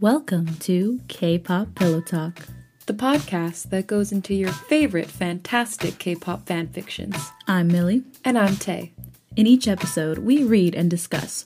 Welcome 0.00 0.56
to 0.60 1.00
K 1.08 1.38
pop 1.38 1.74
Pillow 1.74 2.00
Talk. 2.00 2.46
the 2.86 2.94
podcast 2.94 3.68
that 3.70 3.86
goes 3.86 4.10
into 4.10 4.34
your 4.34 4.50
favorite 4.50 5.08
fantastic 5.10 5.98
K 5.98 6.14
pop 6.16 6.44
fanfictions. 6.46 7.16
I'm 7.46 7.68
Millie. 7.68 8.04
And 8.24 8.38
I'm 8.38 8.56
Tay. 8.56 8.92
In 9.36 9.46
each 9.46 9.68
episode, 9.68 10.18
we 10.18 10.42
read 10.42 10.74
and 10.74 10.90
discuss 10.90 11.44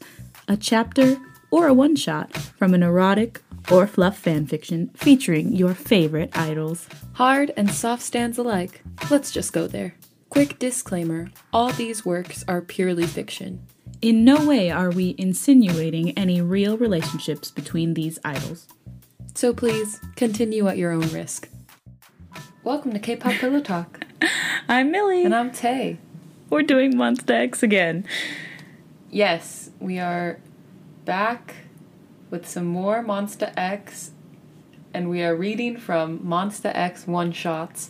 a 0.49 0.57
chapter 0.57 1.17
or 1.51 1.67
a 1.67 1.75
one 1.75 1.97
shot 1.97 2.33
from 2.37 2.75
an 2.75 2.83
erotic 2.83 3.43
or 3.71 3.87
fluff 3.87 4.23
fanfiction 4.23 4.97
featuring 4.97 5.53
your 5.53 5.75
favorite 5.75 6.31
idols. 6.37 6.89
Hard 7.15 7.53
and 7.57 7.71
soft 7.71 8.03
stands 8.03 8.39
alike. 8.39 8.83
Let's 9.11 9.31
just 9.31 9.53
go 9.53 9.67
there. 9.67 9.97
Quick 10.31 10.59
disclaimer 10.59 11.29
all 11.53 11.71
these 11.73 12.05
works 12.05 12.45
are 12.49 12.61
purely 12.63 13.07
fiction. 13.07 13.67
In 14.05 14.23
no 14.23 14.45
way 14.47 14.71
are 14.71 14.91
we 14.91 15.15
insinuating 15.17 16.11
any 16.11 16.43
real 16.43 16.77
relationships 16.77 17.51
between 17.51 17.95
these 17.95 18.19
idols. 18.23 18.69
So 19.33 19.55
please 19.55 19.99
continue 20.15 20.69
at 20.69 20.77
your 20.77 20.93
own 20.93 21.09
risk. 21.09 21.49
Welcome 22.63 22.93
to 22.93 22.99
K 22.99 23.17
pop 23.17 23.33
Pillow 23.33 23.61
Talk. 23.61 24.05
I'm 24.69 24.91
Millie. 24.91 25.25
And 25.25 25.35
I'm 25.35 25.51
Tay. 25.51 25.97
We're 26.51 26.61
doing 26.61 26.93
Monsta 26.93 27.31
X 27.31 27.63
again. 27.63 28.07
Yes, 29.11 29.71
we 29.81 29.99
are 29.99 30.39
back 31.07 31.55
with 32.29 32.47
some 32.47 32.67
more 32.67 33.03
Monsta 33.03 33.55
X, 33.57 34.11
and 34.93 35.09
we 35.09 35.23
are 35.23 35.35
reading 35.35 35.79
from 35.79 36.19
Monsta 36.19 36.71
X 36.75 37.07
one 37.07 37.33
shots, 37.33 37.89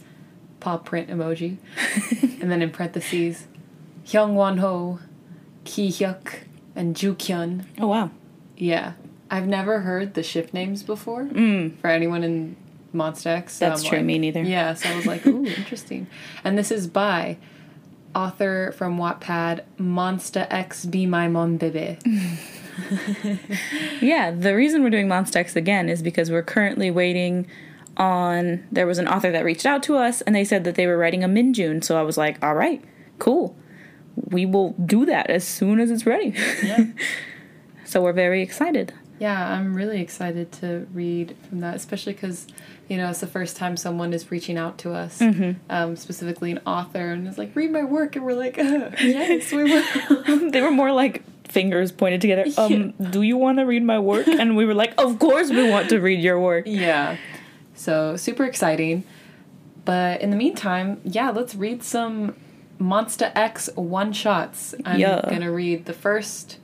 pop 0.61 0.85
print 0.85 1.09
emoji, 1.09 1.57
and 2.41 2.53
then 2.53 2.63
in 2.63 2.71
parentheses, 2.71 3.49
Hyung 4.07 4.35
Won 4.35 4.59
Ho, 4.59 5.01
Ki 5.65 5.89
Hyuk, 5.89 6.41
and 6.77 6.95
Ju 6.97 7.15
Kyun. 7.15 7.65
Oh, 7.79 7.87
wow. 7.89 8.11
Yeah, 8.57 8.93
I've 9.31 9.47
never 9.47 9.81
heard 9.81 10.15
the 10.15 10.23
ship 10.23 10.53
names 10.55 10.83
before 10.83 11.25
Mm, 11.25 11.77
for 11.79 11.89
anyone 11.89 12.23
in 12.23 12.57
Monsta 12.95 13.27
X. 13.27 13.59
that's 13.59 13.83
I'm 13.83 13.89
true, 13.89 13.99
like- 13.99 14.07
me 14.07 14.19
neither. 14.19 14.43
Yeah, 14.43 14.75
so 14.75 14.89
I 14.89 14.97
was 14.97 15.07
like, 15.07 15.27
ooh, 15.27 15.45
interesting. 15.47 16.07
And 16.45 16.57
this 16.57 16.71
is 16.71 16.87
by 16.87 17.39
author 18.15 18.73
from 18.77 18.97
Wattpad, 18.97 19.63
Monsta 19.79 20.47
X 20.51 20.85
Be 20.85 21.05
My 21.07 21.27
Mon 21.29 21.57
Bebe. 21.57 21.99
Yeah, 24.01 24.31
the 24.33 24.55
reason 24.55 24.83
we're 24.83 24.91
doing 24.91 25.09
Monsta 25.09 25.37
X 25.37 25.57
again 25.57 25.89
is 25.89 26.03
because 26.03 26.31
we're 26.31 26.43
currently 26.43 26.91
waiting 26.91 27.47
on. 27.97 28.67
There 28.71 28.87
was 28.87 28.99
an 28.99 29.09
author 29.09 29.31
that 29.33 29.45
reached 29.45 29.65
out 29.67 29.83
to 29.85 29.97
us 29.97 30.21
and 30.23 30.35
they 30.35 30.45
said 30.45 30.65
that 30.65 30.75
they 30.75 30.87
were 30.87 30.99
writing 30.99 31.25
a 31.25 31.29
Min 31.29 31.55
June. 31.55 31.83
So 31.83 31.99
I 31.99 32.03
was 32.03 32.17
like, 32.19 32.43
all 32.45 32.55
right, 32.55 32.83
cool. 33.19 33.57
We 34.17 34.47
will 34.47 34.73
do 34.85 35.07
that 35.07 35.31
as 35.31 35.45
soon 35.45 35.81
as 35.81 35.91
it's 35.91 36.07
ready. 36.07 36.35
Yeah. 36.63 36.87
so 37.85 38.03
we're 38.03 38.13
very 38.13 38.43
excited. 38.43 38.93
Yeah, 39.19 39.53
I'm 39.53 39.75
really 39.75 40.01
excited 40.01 40.51
to 40.53 40.87
read 40.93 41.37
from 41.49 41.61
that, 41.61 41.77
especially 41.77 42.15
because, 42.15 42.49
you 42.89 42.97
know, 42.97 43.11
it's 43.11 43.21
the 43.21 43.29
first 43.29 43.57
time 43.57 43.77
someone 43.77 44.13
is 44.13 44.31
reaching 44.31 44.59
out 44.59 44.79
to 44.79 44.93
us, 44.93 45.23
um, 45.71 45.95
specifically 45.97 46.51
an 46.51 46.61
author, 46.67 47.13
and 47.13 47.29
is 47.29 47.39
like, 47.39 47.55
read 47.55 47.71
my 47.71 47.85
work. 47.85 48.17
And 48.17 48.25
we're 48.25 48.35
like, 48.35 48.59
uh, 48.59 48.91
yes, 49.01 49.53
we 49.53 49.65
will. 49.65 50.51
they 50.51 50.61
were 50.61 50.73
more 50.73 50.93
like 50.93 51.23
fingers 51.49 51.93
pointed 51.93 52.21
together. 52.21 52.45
Um, 52.59 52.91
do 53.11 53.23
you 53.23 53.37
want 53.37 53.59
to 53.59 53.65
read 53.65 53.85
my 53.85 54.01
work? 54.01 54.27
And 54.27 54.57
we 54.57 54.65
were 54.65 54.75
like, 54.75 54.95
of 54.99 55.19
course 55.21 55.49
we 55.49 55.71
want 55.71 55.89
to 55.91 56.01
read 56.01 56.21
your 56.21 56.41
work. 56.41 56.65
yeah. 56.67 57.17
So, 57.77 58.17
super 58.17 58.45
exciting. 58.45 59.05
But 59.85 60.21
in 60.23 60.31
the 60.31 60.37
meantime, 60.37 61.01
yeah, 61.05 61.31
let's 61.31 61.55
read 61.55 61.83
some 61.83 62.35
Monsta 62.85 63.33
X 63.35 63.71
one 63.75 64.13
shots. 64.13 64.75
I'm 64.85 65.01
Yeah. 65.01 65.23
going 65.23 65.41
to 65.41 65.49
read 65.51 65.87
the 65.87 65.93
first 65.95 66.59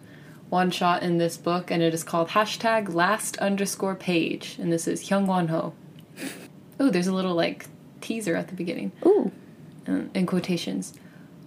one 0.50 0.70
shot 0.70 1.02
in 1.02 1.18
this 1.18 1.36
book, 1.36 1.70
and 1.70 1.82
it 1.82 1.94
is 1.94 2.04
called 2.04 2.28
hashtag 2.30 2.92
last 2.92 3.36
underscore 3.38 3.94
page. 3.94 4.56
And 4.60 4.70
this 4.72 4.86
is 4.86 5.08
Hyung 5.08 5.26
Won 5.26 5.48
Ho. 5.48 5.72
Oh, 6.78 6.90
there's 6.90 7.06
a 7.06 7.14
little 7.14 7.34
like 7.34 7.66
teaser 8.00 8.36
at 8.36 8.48
the 8.48 8.54
beginning. 8.54 8.92
Ooh. 9.06 9.30
um, 9.86 10.10
in 10.14 10.26
quotations, 10.26 10.92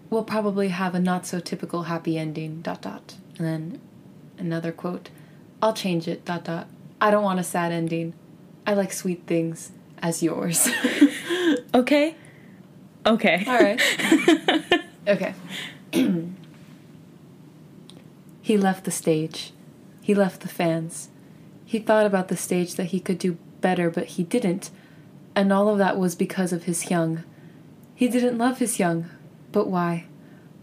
we'll 0.09 0.23
probably 0.23 0.69
have 0.69 0.95
a 0.95 0.99
not 0.99 1.25
so 1.25 1.39
typical 1.39 1.83
happy 1.83 2.17
ending, 2.17 2.61
dot 2.61 2.81
dot. 2.81 3.15
And 3.37 3.47
then 3.47 3.81
another 4.37 4.71
quote, 4.71 5.09
I'll 5.61 5.73
change 5.73 6.07
it, 6.07 6.25
dot 6.25 6.45
dot. 6.45 6.67
I 6.99 7.11
don't 7.11 7.23
want 7.23 7.39
a 7.39 7.43
sad 7.43 7.71
ending. 7.71 8.13
I 8.65 8.73
like 8.73 8.91
sweet 8.93 9.23
things 9.27 9.71
as 10.01 10.23
yours. 10.23 10.67
Okay. 11.75 12.15
Okay. 13.05 13.43
All 13.47 13.57
right. 13.59 13.81
Okay. 15.07 15.33
he 18.41 18.57
left 18.57 18.85
the 18.85 18.91
stage. 18.91 19.51
He 20.01 20.15
left 20.15 20.41
the 20.41 20.47
fans. 20.47 21.09
He 21.65 21.79
thought 21.79 22.05
about 22.05 22.29
the 22.29 22.37
stage 22.37 22.75
that 22.75 22.85
he 22.85 22.99
could 22.99 23.17
do 23.17 23.37
better, 23.61 23.89
but 23.89 24.05
he 24.05 24.23
didn't. 24.23 24.69
And 25.35 25.51
all 25.51 25.67
of 25.67 25.77
that 25.79 25.97
was 25.97 26.15
because 26.15 26.53
of 26.53 26.63
his 26.63 26.89
young. 26.89 27.23
He 27.95 28.07
didn't 28.07 28.37
love 28.37 28.59
his 28.59 28.79
young. 28.79 29.09
But 29.51 29.67
why? 29.67 30.05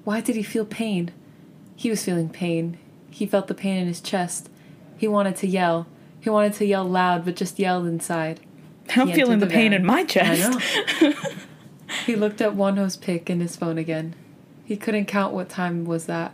Why 0.04 0.20
did 0.20 0.36
he 0.36 0.42
feel 0.42 0.64
pain? 0.64 1.10
He 1.76 1.90
was 1.90 2.04
feeling 2.04 2.28
pain. 2.30 2.78
He 3.10 3.26
felt 3.26 3.46
the 3.46 3.54
pain 3.54 3.76
in 3.76 3.86
his 3.86 4.00
chest. 4.00 4.48
He 4.96 5.06
wanted 5.08 5.36
to 5.36 5.46
yell. 5.46 5.86
He 6.20 6.30
wanted 6.30 6.54
to 6.54 6.64
yell 6.66 6.84
loud, 6.84 7.24
but 7.24 7.36
just 7.36 7.58
yelled 7.58 7.86
inside. 7.86 8.40
I'm 8.96 9.12
feeling 9.12 9.38
the 9.38 9.46
the 9.46 9.52
pain 9.52 9.70
van. 9.70 9.80
in 9.80 9.86
my 9.86 10.00
I 10.00 10.04
chest. 10.04 10.50
know. 11.02 11.12
he 12.06 12.16
looked 12.16 12.40
at 12.40 12.52
Wonho's 12.52 12.96
pic 12.96 13.30
in 13.30 13.40
his 13.40 13.56
phone 13.56 13.78
again. 13.78 14.14
He 14.64 14.76
couldn't 14.76 15.06
count 15.06 15.34
what 15.34 15.48
time 15.48 15.84
was 15.84 16.06
that. 16.06 16.32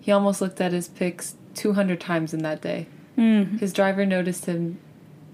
He 0.00 0.12
almost 0.12 0.40
looked 0.40 0.60
at 0.60 0.72
his 0.72 0.88
pics 0.88 1.36
200 1.54 2.00
times 2.00 2.32
in 2.34 2.42
that 2.42 2.60
day. 2.60 2.86
Mm. 3.16 3.60
His 3.60 3.72
driver 3.72 4.06
noticed 4.06 4.46
him 4.46 4.78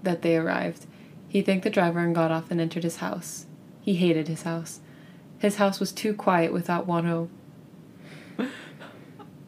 that 0.03 0.21
they 0.21 0.35
arrived. 0.37 0.85
He 1.27 1.41
thanked 1.41 1.63
the 1.63 1.69
driver 1.69 1.99
and 1.99 2.15
got 2.15 2.31
off 2.31 2.51
and 2.51 2.59
entered 2.59 2.83
his 2.83 2.97
house. 2.97 3.45
He 3.81 3.95
hated 3.95 4.27
his 4.27 4.43
house. 4.43 4.79
His 5.37 5.55
house 5.55 5.79
was 5.79 5.91
too 5.91 6.13
quiet 6.13 6.51
without 6.51 6.87
Wonho. 6.87 7.29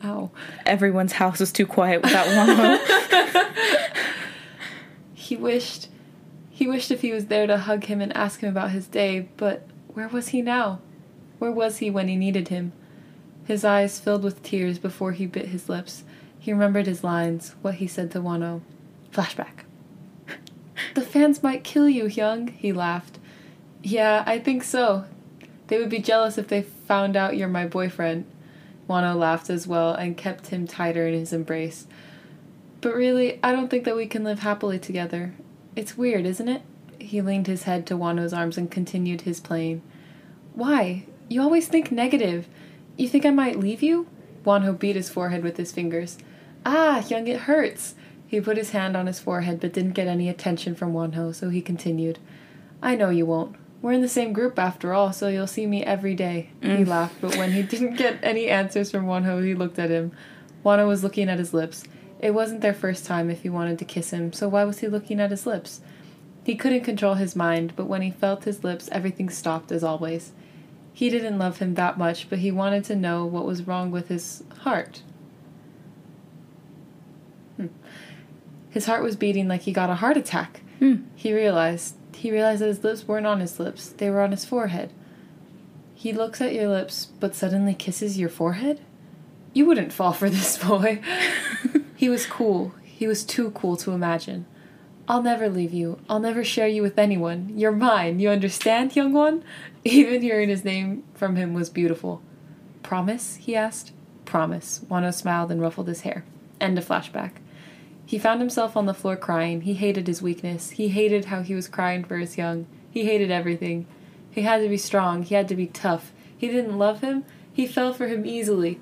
Ow. 0.03 0.31
Everyone's 0.65 1.13
house 1.13 1.39
was 1.39 1.51
too 1.51 1.65
quiet 1.65 2.01
without 2.01 2.27
one. 2.47 2.79
He 5.31 5.37
wished 5.37 5.87
he 6.49 6.67
wished 6.67 6.91
if 6.91 6.99
he 6.99 7.13
was 7.13 7.27
there 7.27 7.47
to 7.47 7.57
hug 7.57 7.85
him 7.85 8.01
and 8.01 8.11
ask 8.11 8.41
him 8.41 8.49
about 8.49 8.71
his 8.71 8.85
day, 8.85 9.29
but 9.37 9.65
where 9.93 10.07
was 10.07 10.29
he 10.29 10.41
now? 10.41 10.79
Where 11.39 11.51
was 11.51 11.77
he 11.77 11.89
when 11.89 12.07
he 12.07 12.15
needed 12.15 12.47
him? 12.47 12.71
His 13.45 13.65
eyes 13.65 13.99
filled 13.99 14.23
with 14.23 14.43
tears 14.43 14.79
before 14.79 15.11
he 15.11 15.25
bit 15.25 15.47
his 15.47 15.67
lips. 15.67 16.03
He 16.39 16.53
remembered 16.53 16.87
his 16.87 17.03
lines, 17.03 17.55
what 17.61 17.75
he 17.75 17.87
said 17.87 18.11
to 18.11 18.19
Wonho. 18.19 18.61
Flashback. 19.11 19.65
the 20.95 21.01
fans 21.01 21.43
might 21.43 21.63
kill 21.63 21.89
you, 21.89 22.05
Hyung, 22.05 22.51
he 22.51 22.71
laughed. 22.71 23.19
Yeah, 23.83 24.23
I 24.25 24.39
think 24.39 24.63
so. 24.63 25.05
They 25.67 25.77
would 25.77 25.89
be 25.89 25.99
jealous 25.99 26.37
if 26.37 26.47
they 26.47 26.61
found 26.61 27.15
out 27.15 27.37
you're 27.37 27.47
my 27.47 27.65
boyfriend. 27.65 28.25
Wonho 28.89 29.15
laughed 29.17 29.49
as 29.49 29.67
well 29.67 29.93
and 29.93 30.17
kept 30.17 30.47
him 30.47 30.67
tighter 30.67 31.07
in 31.07 31.13
his 31.13 31.33
embrace. 31.33 31.87
But 32.81 32.95
really, 32.95 33.39
I 33.43 33.51
don't 33.51 33.69
think 33.69 33.85
that 33.85 33.95
we 33.95 34.07
can 34.07 34.23
live 34.23 34.39
happily 34.39 34.79
together. 34.79 35.33
It's 35.75 35.97
weird, 35.97 36.25
isn't 36.25 36.49
it? 36.49 36.61
He 37.01 37.21
leaned 37.21 37.47
his 37.47 37.63
head 37.63 37.85
to 37.87 37.97
Wonho's 37.97 38.33
arms 38.33 38.57
and 38.57 38.69
continued 38.69 39.21
his 39.21 39.39
playing. 39.39 39.81
Why? 40.53 41.05
You 41.29 41.41
always 41.41 41.67
think 41.67 41.91
negative. 41.91 42.47
You 42.97 43.07
think 43.07 43.25
I 43.25 43.31
might 43.31 43.59
leave 43.59 43.81
you? 43.81 44.07
Wonho 44.45 44.77
beat 44.77 44.95
his 44.95 45.09
forehead 45.09 45.43
with 45.43 45.57
his 45.57 45.71
fingers. 45.71 46.17
Ah, 46.65 47.05
young, 47.07 47.27
it 47.27 47.41
hurts. 47.41 47.95
He 48.27 48.39
put 48.39 48.57
his 48.57 48.71
hand 48.71 48.95
on 48.95 49.07
his 49.07 49.19
forehead 49.19 49.59
but 49.59 49.73
didn't 49.73 49.93
get 49.93 50.07
any 50.07 50.29
attention 50.29 50.75
from 50.75 50.93
Wonho, 50.93 51.33
so 51.33 51.49
he 51.49 51.61
continued. 51.61 52.19
I 52.81 52.95
know 52.95 53.09
you 53.09 53.25
won't. 53.25 53.55
We're 53.81 53.93
in 53.93 54.01
the 54.01 54.07
same 54.07 54.31
group 54.31 54.59
after 54.59 54.93
all, 54.93 55.11
so 55.11 55.27
you'll 55.27 55.47
see 55.47 55.65
me 55.65 55.83
every 55.83 56.13
day. 56.13 56.49
He 56.61 56.85
laughed, 56.85 57.19
but 57.19 57.35
when 57.35 57.51
he 57.51 57.63
didn't 57.73 57.97
get 57.97 58.19
any 58.23 58.47
answers 58.47 58.91
from 58.91 59.05
Wonho, 59.05 59.43
he 59.43 59.55
looked 59.55 59.79
at 59.79 59.89
him. 59.89 60.11
Wonho 60.63 60.87
was 60.87 61.03
looking 61.03 61.29
at 61.29 61.39
his 61.39 61.53
lips. 61.53 61.83
It 62.19 62.35
wasn't 62.35 62.61
their 62.61 62.73
first 62.73 63.05
time 63.05 63.31
if 63.31 63.41
he 63.41 63.49
wanted 63.49 63.79
to 63.79 63.85
kiss 63.85 64.11
him, 64.11 64.31
so 64.31 64.47
why 64.47 64.63
was 64.63 64.79
he 64.79 64.87
looking 64.87 65.19
at 65.19 65.31
his 65.31 65.47
lips? 65.47 65.81
He 66.43 66.55
couldn't 66.55 66.83
control 66.83 67.15
his 67.15 67.35
mind, 67.35 67.73
but 67.75 67.85
when 67.85 68.01
he 68.01 68.11
felt 68.11 68.45
his 68.45 68.63
lips, 68.63 68.89
everything 68.91 69.29
stopped 69.29 69.71
as 69.71 69.83
always. 69.83 70.31
He 70.93 71.09
didn't 71.09 71.37
love 71.37 71.59
him 71.59 71.75
that 71.75 71.97
much, 71.97 72.29
but 72.29 72.39
he 72.39 72.51
wanted 72.51 72.83
to 72.85 72.95
know 72.95 73.25
what 73.25 73.45
was 73.45 73.67
wrong 73.67 73.91
with 73.91 74.07
his 74.07 74.43
heart. 74.59 75.03
Hmm. 77.57 77.67
His 78.69 78.85
heart 78.85 79.03
was 79.03 79.15
beating 79.15 79.47
like 79.47 79.61
he 79.61 79.71
got 79.71 79.89
a 79.89 79.95
heart 79.95 80.17
attack. 80.17 80.61
Hmm. 80.79 81.03
He 81.15 81.33
realized. 81.33 81.95
He 82.15 82.31
realized 82.31 82.61
that 82.61 82.67
his 82.67 82.83
lips 82.83 83.07
weren't 83.07 83.25
on 83.25 83.39
his 83.39 83.59
lips, 83.59 83.89
they 83.89 84.09
were 84.09 84.21
on 84.21 84.31
his 84.31 84.45
forehead. 84.45 84.91
He 85.95 86.13
looks 86.13 86.41
at 86.41 86.53
your 86.53 86.67
lips, 86.67 87.09
but 87.19 87.35
suddenly 87.35 87.75
kisses 87.75 88.17
your 88.17 88.29
forehead? 88.29 88.81
You 89.53 89.65
wouldn't 89.65 89.93
fall 89.93 90.13
for 90.13 90.29
this 90.29 90.57
boy. 90.63 91.01
he 91.95 92.09
was 92.09 92.25
cool. 92.25 92.73
He 92.83 93.07
was 93.07 93.23
too 93.23 93.51
cool 93.51 93.77
to 93.77 93.91
imagine. 93.91 94.45
I'll 95.11 95.21
never 95.21 95.49
leave 95.49 95.73
you. 95.73 95.99
I'll 96.07 96.21
never 96.21 96.41
share 96.41 96.69
you 96.69 96.81
with 96.81 96.97
anyone. 96.97 97.51
You're 97.57 97.73
mine. 97.73 98.21
You 98.21 98.29
understand, 98.29 98.95
young 98.95 99.11
one? 99.11 99.43
Even 99.83 100.21
hearing 100.21 100.47
his 100.47 100.63
name 100.63 101.03
from 101.13 101.35
him 101.35 101.53
was 101.53 101.69
beautiful. 101.69 102.21
Promise? 102.81 103.35
he 103.35 103.53
asked. 103.53 103.91
Promise. 104.23 104.85
Wonho 104.89 105.13
smiled 105.13 105.51
and 105.51 105.59
ruffled 105.59 105.89
his 105.89 106.01
hair. 106.01 106.23
End 106.61 106.77
of 106.77 106.87
flashback. 106.87 107.31
He 108.05 108.17
found 108.17 108.39
himself 108.39 108.77
on 108.77 108.85
the 108.85 108.93
floor 108.93 109.17
crying. 109.17 109.61
He 109.61 109.73
hated 109.73 110.07
his 110.07 110.21
weakness. 110.21 110.69
He 110.69 110.87
hated 110.87 111.25
how 111.25 111.41
he 111.41 111.55
was 111.55 111.67
crying 111.67 112.05
for 112.05 112.17
his 112.17 112.37
young. 112.37 112.65
He 112.89 113.03
hated 113.03 113.31
everything. 113.31 113.87
He 114.29 114.43
had 114.43 114.61
to 114.61 114.69
be 114.69 114.77
strong. 114.77 115.23
He 115.23 115.35
had 115.35 115.49
to 115.49 115.55
be 115.57 115.67
tough. 115.67 116.13
He 116.37 116.47
didn't 116.47 116.79
love 116.79 117.01
him. 117.01 117.25
He 117.51 117.67
fell 117.67 117.93
for 117.93 118.07
him 118.07 118.25
easily. 118.25 118.79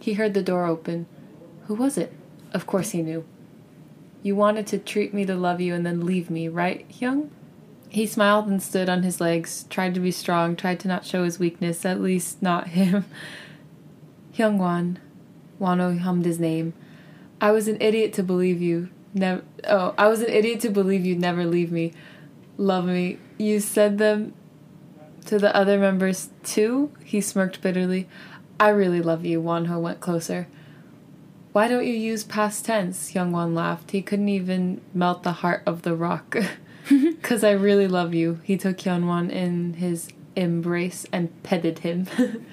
He 0.00 0.14
heard 0.14 0.32
the 0.32 0.42
door 0.42 0.64
open. 0.64 1.04
Who 1.66 1.74
was 1.74 1.98
it? 1.98 2.14
Of 2.54 2.66
course 2.66 2.92
he 2.92 3.02
knew. 3.02 3.26
You 4.22 4.34
wanted 4.34 4.66
to 4.68 4.78
treat 4.78 5.14
me 5.14 5.24
to 5.26 5.34
love 5.34 5.60
you 5.60 5.74
and 5.74 5.86
then 5.86 6.04
leave 6.04 6.30
me, 6.30 6.48
right, 6.48 6.88
Hyung? 6.88 7.30
He 7.88 8.06
smiled 8.06 8.48
and 8.48 8.62
stood 8.62 8.88
on 8.88 9.02
his 9.02 9.20
legs, 9.20 9.64
tried 9.70 9.94
to 9.94 10.00
be 10.00 10.10
strong, 10.10 10.56
tried 10.56 10.80
to 10.80 10.88
not 10.88 11.06
show 11.06 11.24
his 11.24 11.38
weakness, 11.38 11.84
at 11.84 12.00
least 12.00 12.42
not 12.42 12.68
him. 12.78 13.04
Hyungwon. 14.34 14.96
Wonho 15.60 15.98
hummed 15.98 16.24
his 16.24 16.38
name. 16.38 16.74
I 17.40 17.50
was 17.50 17.68
an 17.68 17.78
idiot 17.80 18.12
to 18.14 18.22
believe 18.22 18.60
you. 18.60 18.90
Never. 19.14 19.42
Oh, 19.64 19.94
I 19.98 20.08
was 20.08 20.20
an 20.20 20.28
idiot 20.28 20.60
to 20.60 20.70
believe 20.70 21.04
you'd 21.04 21.20
never 21.20 21.44
leave 21.44 21.72
me, 21.72 21.92
love 22.56 22.84
me. 22.84 23.18
You 23.38 23.58
said 23.60 23.98
them 23.98 24.34
to 25.26 25.38
the 25.38 25.54
other 25.54 25.78
members 25.78 26.30
too. 26.42 26.92
He 27.04 27.20
smirked 27.20 27.60
bitterly. 27.60 28.08
I 28.60 28.68
really 28.68 29.00
love 29.00 29.24
you. 29.24 29.42
Wonho 29.42 29.80
went 29.80 30.00
closer. 30.00 30.48
Why 31.52 31.68
don't 31.68 31.86
you 31.86 31.94
use 31.94 32.24
past 32.24 32.64
tense? 32.64 33.12
Hyungwon 33.12 33.54
laughed. 33.54 33.90
He 33.90 34.02
couldn't 34.02 34.28
even 34.28 34.80
melt 34.94 35.22
the 35.22 35.32
heart 35.32 35.62
of 35.66 35.82
the 35.82 35.94
rock. 35.94 36.36
Cause 37.22 37.44
I 37.44 37.50
really 37.50 37.88
love 37.88 38.14
you. 38.14 38.40
He 38.42 38.56
took 38.56 38.84
Young 38.84 39.02
Hyunwon 39.02 39.30
in 39.30 39.74
his 39.74 40.08
embrace 40.36 41.06
and 41.12 41.42
petted 41.42 41.80
him. 41.80 42.06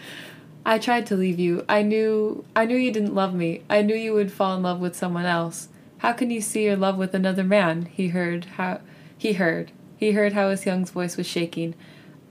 I 0.65 0.79
tried 0.79 1.05
to 1.07 1.15
leave 1.15 1.39
you. 1.39 1.63
I 1.69 1.83
knew 1.83 2.43
I 2.55 2.65
knew 2.65 2.75
you 2.75 2.91
didn't 2.91 3.15
love 3.15 3.33
me. 3.33 3.63
I 3.69 3.81
knew 3.81 3.95
you 3.95 4.13
would 4.13 4.31
fall 4.31 4.55
in 4.55 4.63
love 4.63 4.79
with 4.79 4.95
someone 4.95 5.25
else. 5.25 5.69
How 5.99 6.11
can 6.11 6.31
you 6.31 6.41
see 6.41 6.65
your 6.65 6.75
love 6.75 6.97
with 6.97 7.13
another 7.13 7.43
man? 7.43 7.85
He 7.85 8.09
heard 8.09 8.45
how 8.57 8.81
he 9.17 9.33
heard. 9.33 9.71
He 9.97 10.11
heard 10.11 10.33
how 10.33 10.49
his 10.49 10.65
young's 10.65 10.91
voice 10.91 11.15
was 11.15 11.27
shaking. 11.27 11.75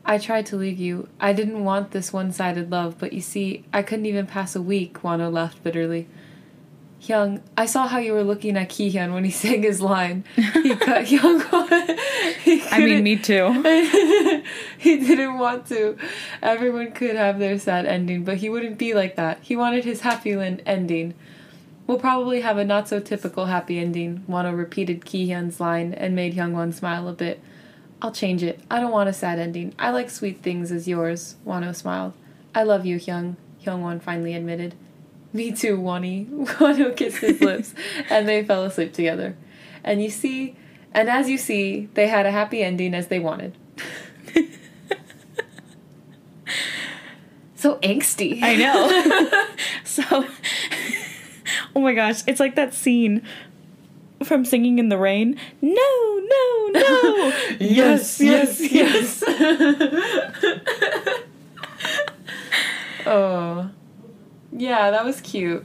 I 0.04 0.18
tried 0.18 0.44
to 0.46 0.56
leave 0.56 0.78
you. 0.78 1.08
I 1.18 1.32
didn't 1.32 1.64
want 1.64 1.92
this 1.92 2.12
one-sided 2.12 2.70
love, 2.70 2.98
but 2.98 3.14
you 3.14 3.22
see, 3.22 3.64
I 3.72 3.82
couldn't 3.82 4.04
even 4.04 4.26
pass 4.26 4.54
a 4.54 4.60
week, 4.60 5.00
Wonho 5.00 5.32
laughed 5.32 5.64
bitterly. 5.64 6.08
Hyung, 7.04 7.42
I 7.54 7.66
saw 7.66 7.86
how 7.86 7.98
you 7.98 8.14
were 8.14 8.24
looking 8.24 8.56
at 8.56 8.70
Kihyun 8.70 9.12
when 9.12 9.24
he 9.24 9.30
sang 9.42 9.62
his 9.62 9.82
line. 9.82 10.24
He 10.36 10.74
cut 10.74 11.04
he 11.04 11.18
I 12.70 12.78
mean, 12.78 13.02
me 13.02 13.16
too. 13.16 13.52
he 14.78 14.96
didn't 14.98 15.36
want 15.36 15.66
to. 15.66 15.98
Everyone 16.42 16.92
could 16.92 17.16
have 17.16 17.38
their 17.38 17.58
sad 17.58 17.84
ending, 17.84 18.24
but 18.24 18.38
he 18.38 18.48
wouldn't 18.48 18.78
be 18.78 18.94
like 18.94 19.16
that. 19.16 19.38
He 19.42 19.54
wanted 19.54 19.84
his 19.84 20.00
happy 20.00 20.32
ending. 20.32 21.12
We'll 21.86 21.98
probably 21.98 22.40
have 22.40 22.56
a 22.56 22.64
not 22.64 22.88
so 22.88 23.00
typical 23.00 23.46
happy 23.46 23.78
ending. 23.78 24.24
Wonho 24.26 24.56
repeated 24.56 25.02
Kihyun's 25.02 25.60
line 25.60 25.92
and 25.92 26.16
made 26.16 26.34
Hyungwon 26.34 26.72
smile 26.72 27.06
a 27.08 27.12
bit. 27.12 27.42
I'll 28.00 28.12
change 28.12 28.42
it. 28.42 28.60
I 28.70 28.80
don't 28.80 28.92
want 28.92 29.10
a 29.10 29.12
sad 29.12 29.38
ending. 29.38 29.74
I 29.78 29.90
like 29.90 30.08
sweet 30.08 30.42
things 30.42 30.72
as 30.72 30.88
yours, 30.88 31.36
Wonho 31.46 31.74
smiled. 31.74 32.14
I 32.54 32.62
love 32.62 32.86
you, 32.86 32.96
Hyung, 32.96 33.36
Hyungwon 33.62 34.00
finally 34.00 34.34
admitted. 34.34 34.74
Me 35.38 35.50
too, 35.50 35.78
Wani. 35.80 36.26
Wonho 36.30 36.96
kissed 36.96 37.18
his 37.18 37.40
lips, 37.40 37.74
and 38.08 38.28
they 38.28 38.44
fell 38.44 38.62
asleep 38.62 38.92
together. 38.92 39.34
And 39.82 40.00
you 40.00 40.08
see, 40.08 40.54
and 40.92 41.10
as 41.10 41.28
you 41.28 41.38
see, 41.38 41.88
they 41.94 42.06
had 42.06 42.24
a 42.24 42.30
happy 42.30 42.62
ending 42.62 42.94
as 42.94 43.08
they 43.08 43.18
wanted. 43.18 43.56
so 47.56 47.78
angsty. 47.78 48.40
I 48.42 48.54
know. 48.54 49.48
so, 49.84 50.24
oh 51.74 51.80
my 51.80 51.94
gosh, 51.94 52.22
it's 52.28 52.38
like 52.38 52.54
that 52.54 52.72
scene 52.72 53.20
from 54.22 54.44
Singing 54.44 54.78
in 54.78 54.88
the 54.88 54.98
Rain. 54.98 55.36
No, 55.60 55.72
no, 55.72 56.68
no. 56.74 57.32
yes, 57.58 58.20
yes, 58.20 58.60
yes. 58.60 59.24
oh. 59.26 60.13
Yeah, 64.74 64.90
that 64.90 65.04
was 65.04 65.20
cute. 65.20 65.64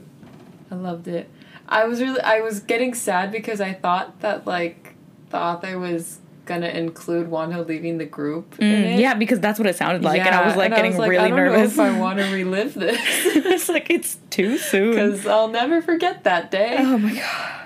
I 0.70 0.74
loved 0.76 1.08
it. 1.08 1.28
I 1.68 1.84
was 1.86 2.00
really 2.00 2.20
I 2.20 2.40
was 2.40 2.60
getting 2.60 2.94
sad 2.94 3.32
because 3.32 3.60
I 3.60 3.72
thought 3.72 4.20
that 4.20 4.46
like 4.46 4.94
the 5.30 5.38
author 5.38 5.78
was 5.78 6.18
gonna 6.44 6.68
include 6.68 7.28
Wonho 7.28 7.66
leaving 7.66 7.98
the 7.98 8.04
group. 8.06 8.56
in 8.58 8.66
Mm, 8.68 8.94
it. 8.94 9.00
yeah, 9.00 9.14
because 9.14 9.40
that's 9.40 9.58
what 9.58 9.68
it 9.68 9.76
sounded 9.76 10.02
like, 10.02 10.20
and 10.20 10.34
I 10.34 10.46
was 10.46 10.56
like 10.56 10.66
and 10.66 10.74
getting 10.76 10.92
was 10.92 10.98
like, 11.00 11.10
really 11.10 11.24
I 11.24 11.28
don't 11.28 11.36
nervous. 11.38 11.76
Know 11.76 11.84
if 11.86 11.94
I 11.94 11.98
want 12.00 12.18
to 12.18 12.24
relive 12.32 12.74
this 12.74 12.98
it's 13.46 13.68
like 13.68 13.90
it's 13.90 14.18
too 14.30 14.58
soon. 14.58 14.90
because 14.92 15.26
I'll 15.26 15.48
never 15.48 15.80
forget 15.82 16.24
that 16.24 16.50
day. 16.50 16.76
Oh 16.78 16.98
my 16.98 17.14
god. 17.14 17.56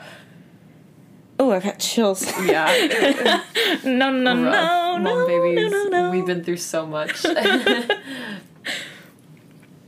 Oh, 1.39 1.51
I've 1.51 1.65
got 1.65 1.79
chills. 1.81 2.25
Yeah. 2.47 2.67
no, 3.85 4.11
no, 4.11 4.35
no, 4.35 4.45
Rough. 4.45 5.01
no, 5.03 5.27
Monbebes, 5.27 5.71
no, 5.71 5.85
no, 5.85 5.89
no. 6.05 6.11
we've 6.11 6.27
been 6.27 6.45
through 6.45 6.59
so 6.59 6.87
much. 6.87 7.17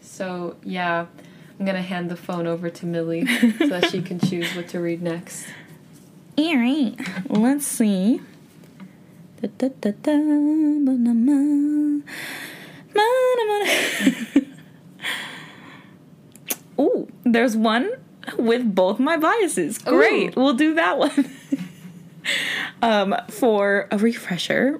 so 0.00 0.56
yeah, 0.64 1.06
I'm 1.58 1.64
gonna 1.64 1.82
hand 1.82 2.10
the 2.10 2.16
phone 2.16 2.46
over 2.46 2.68
to 2.68 2.86
Millie 2.86 3.26
so 3.26 3.66
that 3.68 3.90
she 3.90 4.02
can 4.02 4.20
choose 4.20 4.54
what 4.54 4.68
to 4.68 4.80
read 4.80 5.02
next. 5.02 5.46
All 6.38 6.56
right, 6.56 6.94
let's 7.30 7.66
see. 7.66 8.20
Da, 9.40 9.48
da, 9.56 9.68
da, 9.80 9.90
da, 10.02 10.12
ba-na-ma. 10.12 12.02
Ma-na-ma. 12.94 14.40
Ooh, 16.82 17.08
there's 17.24 17.56
one 17.56 17.90
with 18.38 18.74
both 18.74 18.98
my 18.98 19.16
biases. 19.16 19.78
Great, 19.78 20.36
Ooh. 20.36 20.40
we'll 20.42 20.54
do 20.54 20.74
that 20.74 20.98
one. 20.98 21.30
um, 22.82 23.16
for 23.30 23.88
a 23.90 23.96
refresher, 23.96 24.78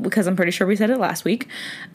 because 0.00 0.26
I'm 0.26 0.36
pretty 0.36 0.52
sure 0.52 0.66
we 0.66 0.76
said 0.76 0.88
it 0.88 0.98
last 0.98 1.26
week, 1.26 1.46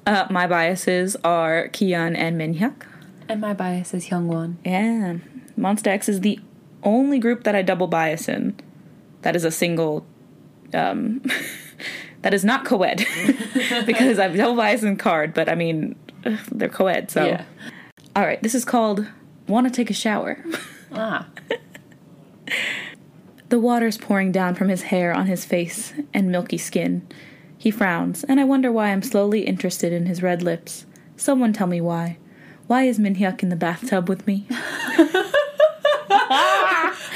uh, 0.06 0.28
my 0.30 0.46
biases 0.46 1.16
are 1.24 1.69
Kihyun 1.69 2.16
and 2.16 2.40
Minhyuk. 2.40 2.86
And 3.27 3.42
my 3.42 3.54
bias 3.54 3.94
is 3.94 4.07
Hyungwon. 4.07 4.56
Yeah. 4.63 5.18
Monsta 5.57 5.88
X 5.88 6.10
is 6.10 6.22
the 6.22 6.39
only 6.83 7.19
group 7.19 7.44
that 7.44 7.56
I 7.56 7.62
double 7.62 7.88
bias 7.88 8.27
in. 8.30 8.60
That 9.22 9.36
is 9.36 9.44
a 9.44 9.51
single 9.51 10.06
um 10.74 11.22
that 12.22 12.33
is 12.33 12.45
not 12.45 12.66
co-ed. 12.66 13.06
because 13.86 14.19
I've 14.19 14.36
double 14.36 14.56
bias 14.56 14.83
in 14.83 14.98
KARD, 14.98 15.33
but 15.33 15.50
I 15.50 15.56
mean 15.56 15.95
they're 16.51 16.69
co-ed, 16.69 17.12
so 17.12 17.25
Yeah. 17.25 17.45
Alright, 18.18 18.42
this 18.44 18.56
is 18.56 18.66
called 18.66 19.06
Wanna 19.48 19.69
Take 19.69 19.89
a 19.89 19.94
Shower. 19.94 20.44
Ah. 20.92 21.28
The 23.50 23.60
water's 23.60 23.98
pouring 23.98 24.31
down 24.31 24.56
from 24.56 24.69
his 24.69 24.83
hair 24.83 25.13
on 25.13 25.28
his 25.28 25.45
face 25.45 25.94
and 26.13 26.31
milky 26.31 26.57
skin. 26.57 27.07
He 27.57 27.71
frowns, 27.71 28.23
and 28.23 28.40
I 28.40 28.44
wonder 28.44 28.71
why 28.71 28.90
I'm 28.90 29.02
slowly 29.02 29.42
interested 29.42 29.94
in 29.94 30.06
his 30.06 30.21
red 30.23 30.42
lips. 30.42 30.85
Someone 31.16 31.54
tell 31.54 31.68
me 31.68 31.81
why. 31.81 32.18
Why 32.68 32.84
is 32.84 32.98
Minhyuk 32.98 33.44
in 33.44 33.50
the 33.50 33.56
bathtub 33.56 34.10
with 34.10 34.26
me? 34.26 34.48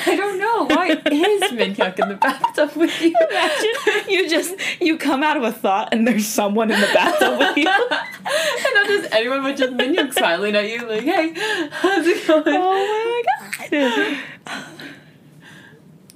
I 0.01 0.15
don't 0.15 0.37
know. 0.39 0.65
Why 0.75 0.89
is 0.89 1.51
Minhyuk 1.51 1.99
in 1.99 2.09
the 2.09 2.15
bathtub 2.15 2.75
with 2.75 3.01
you? 3.01 3.15
Imagine 3.29 4.09
you 4.09 4.29
just 4.29 4.55
you 4.79 4.97
come 4.97 5.23
out 5.23 5.37
of 5.37 5.43
a 5.43 5.51
thought 5.51 5.91
and 5.91 6.07
there's 6.07 6.27
someone 6.27 6.69
in 6.69 6.79
the 6.79 6.89
bathtub 6.93 7.39
with 7.39 7.57
you. 7.57 7.67
and 7.69 8.73
not 8.75 8.87
just 8.87 9.11
anyone, 9.13 9.41
but 9.41 9.57
just 9.57 9.73
Minhyuk 9.73 10.13
smiling 10.13 10.55
at 10.55 10.69
you, 10.69 10.87
like, 10.87 11.03
"Hey, 11.03 11.33
how's 11.71 12.05
it 12.05 12.27
going?" 12.27 12.43
Oh 12.47 13.23
my 13.69 13.69
god. 13.71 14.17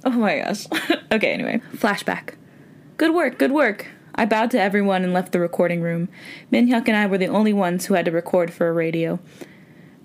Oh 0.04 0.10
my 0.10 0.38
gosh. 0.38 0.66
okay, 1.12 1.32
anyway, 1.32 1.60
flashback. 1.76 2.34
Good 2.98 3.14
work, 3.14 3.38
good 3.38 3.52
work. 3.52 3.88
I 4.14 4.24
bowed 4.24 4.50
to 4.52 4.60
everyone 4.60 5.02
and 5.02 5.12
left 5.12 5.32
the 5.32 5.40
recording 5.40 5.82
room. 5.82 6.08
Minhyuk 6.52 6.86
and 6.86 6.96
I 6.96 7.06
were 7.06 7.18
the 7.18 7.26
only 7.26 7.52
ones 7.52 7.86
who 7.86 7.94
had 7.94 8.04
to 8.04 8.10
record 8.10 8.52
for 8.52 8.68
a 8.68 8.72
radio. 8.72 9.18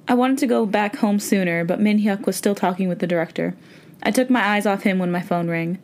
I 0.08 0.16
wanted 0.16 0.40
to 0.40 0.48
go 0.48 0.66
back 0.66 0.96
home 0.98 1.20
sooner, 1.20 1.64
but 1.64 1.80
Minhyuk 1.80 2.26
was 2.26 2.36
still 2.36 2.56
talking 2.56 2.90
with 2.90 3.00
the 3.00 3.08
director. 3.08 3.56
I 4.02 4.10
took 4.12 4.30
my 4.30 4.44
eyes 4.44 4.66
off 4.66 4.82
him 4.84 4.98
when 4.98 5.12
my 5.12 5.22
phone 5.22 5.48
rang. 5.50 5.78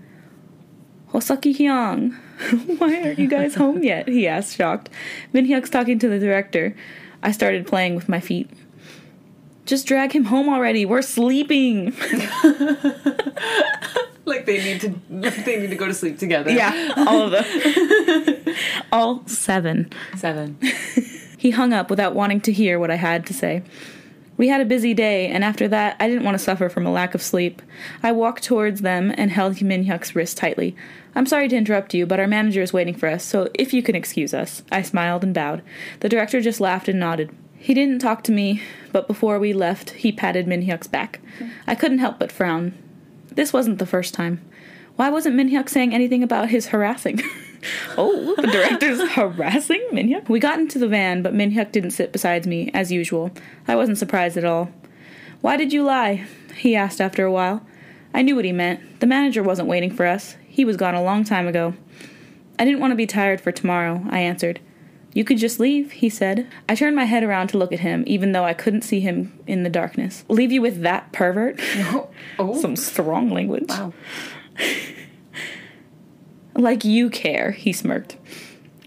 Hosaki 1.12 1.55
Hyung, 1.55 2.15
why 2.79 3.01
aren't 3.01 3.20
you 3.20 3.27
guys 3.27 3.55
home 3.55 3.84
yet? 3.84 4.08
He 4.08 4.27
asked, 4.27 4.55
shocked. 4.55 4.89
Minhyuk's 5.34 5.70
talking 5.70 6.00
to 6.00 6.10
the 6.10 6.20
director. 6.20 6.75
I 7.22 7.32
started 7.32 7.67
playing 7.67 7.96
with 7.96 8.10
my 8.10 8.20
feet. 8.20 8.50
Just 9.65 9.86
drag 9.88 10.13
him 10.13 10.25
home 10.25 10.50
already. 10.50 10.86
We're 10.86 11.01
sleeping. 11.01 11.96
like 14.27 14.46
they 14.46 14.63
need 14.63 14.82
to, 14.82 14.96
like 15.10 15.36
they 15.46 15.60
need 15.60 15.70
to 15.70 15.75
go 15.75 15.88
to 15.88 15.94
sleep 15.94 16.17
together. 16.17 16.51
Yeah, 16.51 16.94
all 16.98 17.22
of 17.22 17.32
them. 17.32 18.55
all 18.91 19.27
seven. 19.27 19.91
Seven. 20.17 20.58
He 21.38 21.51
hung 21.51 21.74
up 21.74 21.89
without 21.89 22.15
wanting 22.15 22.41
to 22.41 22.51
hear 22.51 22.79
what 22.79 22.89
I 22.89 22.96
had 22.96 23.25
to 23.27 23.34
say. 23.34 23.62
We 24.38 24.50
had 24.50 24.60
a 24.60 24.65
busy 24.65 24.94
day, 24.94 25.27
and 25.27 25.44
after 25.44 25.67
that, 25.70 25.96
I 26.00 26.10
didn't 26.10 26.25
want 26.25 26.36
to 26.36 26.44
suffer 26.44 26.67
from 26.67 26.86
a 26.86 26.91
lack 26.91 27.15
of 27.15 27.22
sleep. 27.22 27.62
I 28.03 28.12
walked 28.12 28.44
towards 28.44 28.82
them 28.82 29.13
and 29.15 29.32
held 29.32 29.55
Minhyuk's 29.55 30.13
wrist 30.13 30.38
tightly. 30.38 30.75
I'm 31.13 31.25
sorry 31.25 31.48
to 31.48 31.55
interrupt 31.55 31.94
you, 31.94 32.05
but 32.05 32.20
our 32.20 32.27
manager 32.27 32.62
is 32.62 32.74
waiting 32.74 32.96
for 32.96 33.08
us, 33.08 33.24
so 33.24 33.50
if 33.53 33.74
you 33.74 33.82
can 33.82 33.96
excuse 33.96 34.34
us. 34.34 34.63
I 34.72 34.82
smiled 34.82 35.24
and 35.24 35.34
bowed. 35.34 35.62
The 36.01 36.10
director 36.10 36.41
just 36.41 36.60
laughed 36.60 36.89
and 36.89 37.00
nodded. 37.00 37.34
He 37.58 37.74
didn't 37.74 38.00
talk 38.00 38.24
to 38.24 38.34
me, 38.34 38.62
but 38.91 39.08
before 39.08 39.39
we 39.39 39.53
left, 39.53 39.91
he 39.91 40.12
patted 40.12 40.48
Minhyuk's 40.48 40.88
back. 40.88 41.22
I 41.65 41.75
couldn't 41.75 42.00
help 42.00 42.20
but 42.20 42.32
frown. 42.32 42.74
This 43.36 43.54
wasn't 43.54 43.80
the 43.80 43.86
first 43.86 44.13
time. 44.13 44.42
Why 44.96 45.10
wasn't 45.10 45.36
Minhyuk 45.36 45.70
saying 45.70 45.94
anything 45.94 46.24
about 46.24 46.50
his 46.50 46.68
harassing? 46.68 47.22
oh, 47.98 48.36
the 48.38 48.48
director's 48.48 49.01
harassing 49.12 49.86
Minhyuk? 49.92 50.30
We 50.30 50.39
got 50.39 50.60
into 50.60 50.80
the 50.80 50.88
van, 50.88 51.22
but 51.22 51.34
Minhyuk 51.34 51.72
didn't 51.72 51.92
sit 51.92 52.13
beside 52.13 52.46
me, 52.46 52.72
as 52.74 52.92
usual. 52.92 53.32
I 53.68 53.75
wasn't 53.75 53.98
surprised 53.98 54.38
at 54.38 54.46
all. 54.46 54.72
Why 55.42 55.58
did 55.58 55.74
you 55.74 55.84
lie? 55.84 56.25
He 56.56 56.75
asked 56.75 57.01
after 57.01 57.25
a 57.25 57.32
while. 57.32 57.65
I 58.13 58.22
knew 58.22 58.36
what 58.36 58.46
he 58.46 58.54
meant. 58.54 59.01
The 59.01 59.08
manager 59.08 59.44
wasn't 59.44 59.68
waiting 59.68 59.94
for 59.94 60.06
us. 60.06 60.38
He 60.48 60.63
was 60.63 60.77
gone 60.77 60.96
a 60.96 61.04
long 61.04 61.25
time 61.25 61.48
ago. 61.48 61.74
I 62.58 62.63
didn't 62.63 62.80
want 62.80 62.92
to 62.92 62.96
be 62.96 63.06
tired 63.06 63.42
for 63.42 63.51
tomorrow, 63.51 64.06
I 64.10 64.20
answered. 64.20 64.62
You 65.15 65.24
could 65.24 65.38
just 65.39 65.60
leave, 65.60 65.93
he 65.93 66.10
said. 66.10 66.45
I 66.69 66.75
turned 66.75 66.95
my 66.95 67.05
head 67.05 67.24
around 67.24 67.48
to 67.48 67.57
look 67.57 67.72
at 67.72 67.79
him, 67.79 68.03
even 68.05 68.34
though 68.34 68.43
I 68.43 68.53
couldn't 68.53 68.84
see 68.84 69.00
him 69.00 69.31
in 69.48 69.63
the 69.63 69.69
darkness. 69.69 70.24
Leave 70.27 70.51
you 70.51 70.62
with 70.62 70.81
that 70.81 71.12
pervert? 71.13 71.60
Oh, 72.38 72.60
Some 72.62 72.75
strong 72.75 73.29
language. 73.31 73.65
wow. 73.69 73.93
Like 76.57 76.86
you 76.86 77.10
care, 77.10 77.51
he 77.51 77.74
smirked. 77.74 78.15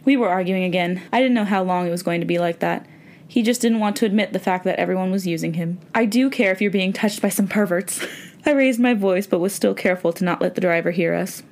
We 0.04 0.16
were 0.16 0.28
arguing 0.30 0.64
again. 0.64 1.02
I 1.12 1.20
didn't 1.20 1.34
know 1.34 1.44
how 1.44 1.62
long 1.62 1.86
it 1.86 1.90
was 1.90 2.02
going 2.02 2.20
to 2.20 2.26
be 2.26 2.38
like 2.38 2.60
that. 2.60 2.86
He 3.26 3.42
just 3.42 3.60
didn't 3.60 3.80
want 3.80 3.94
to 3.96 4.06
admit 4.06 4.32
the 4.32 4.38
fact 4.38 4.64
that 4.64 4.78
everyone 4.80 5.10
was 5.10 5.26
using 5.26 5.52
him. 5.54 5.78
I 5.94 6.06
do 6.06 6.30
care 6.30 6.50
if 6.50 6.62
you're 6.62 6.70
being 6.70 6.94
touched 6.94 7.20
by 7.20 7.28
some 7.28 7.46
perverts. 7.46 8.06
I 8.46 8.52
raised 8.52 8.80
my 8.80 8.94
voice, 8.94 9.26
but 9.26 9.38
was 9.40 9.54
still 9.54 9.74
careful 9.74 10.14
to 10.14 10.24
not 10.24 10.40
let 10.40 10.54
the 10.54 10.62
driver 10.62 10.92
hear 10.92 11.12
us. 11.12 11.42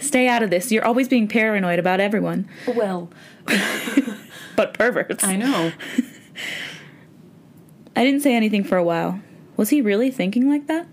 Stay 0.00 0.28
out 0.28 0.42
of 0.42 0.50
this. 0.50 0.70
You're 0.70 0.84
always 0.84 1.08
being 1.08 1.28
paranoid 1.28 1.78
about 1.78 2.00
everyone. 2.00 2.46
Well, 2.66 3.08
But 4.56 4.74
perverts. 4.74 5.24
I 5.24 5.36
know. 5.36 5.72
I 7.96 8.04
didn't 8.04 8.20
say 8.20 8.34
anything 8.34 8.64
for 8.64 8.76
a 8.76 8.84
while. 8.84 9.20
Was 9.56 9.70
he 9.70 9.80
really 9.80 10.10
thinking 10.10 10.48
like 10.48 10.66
that? 10.66 10.86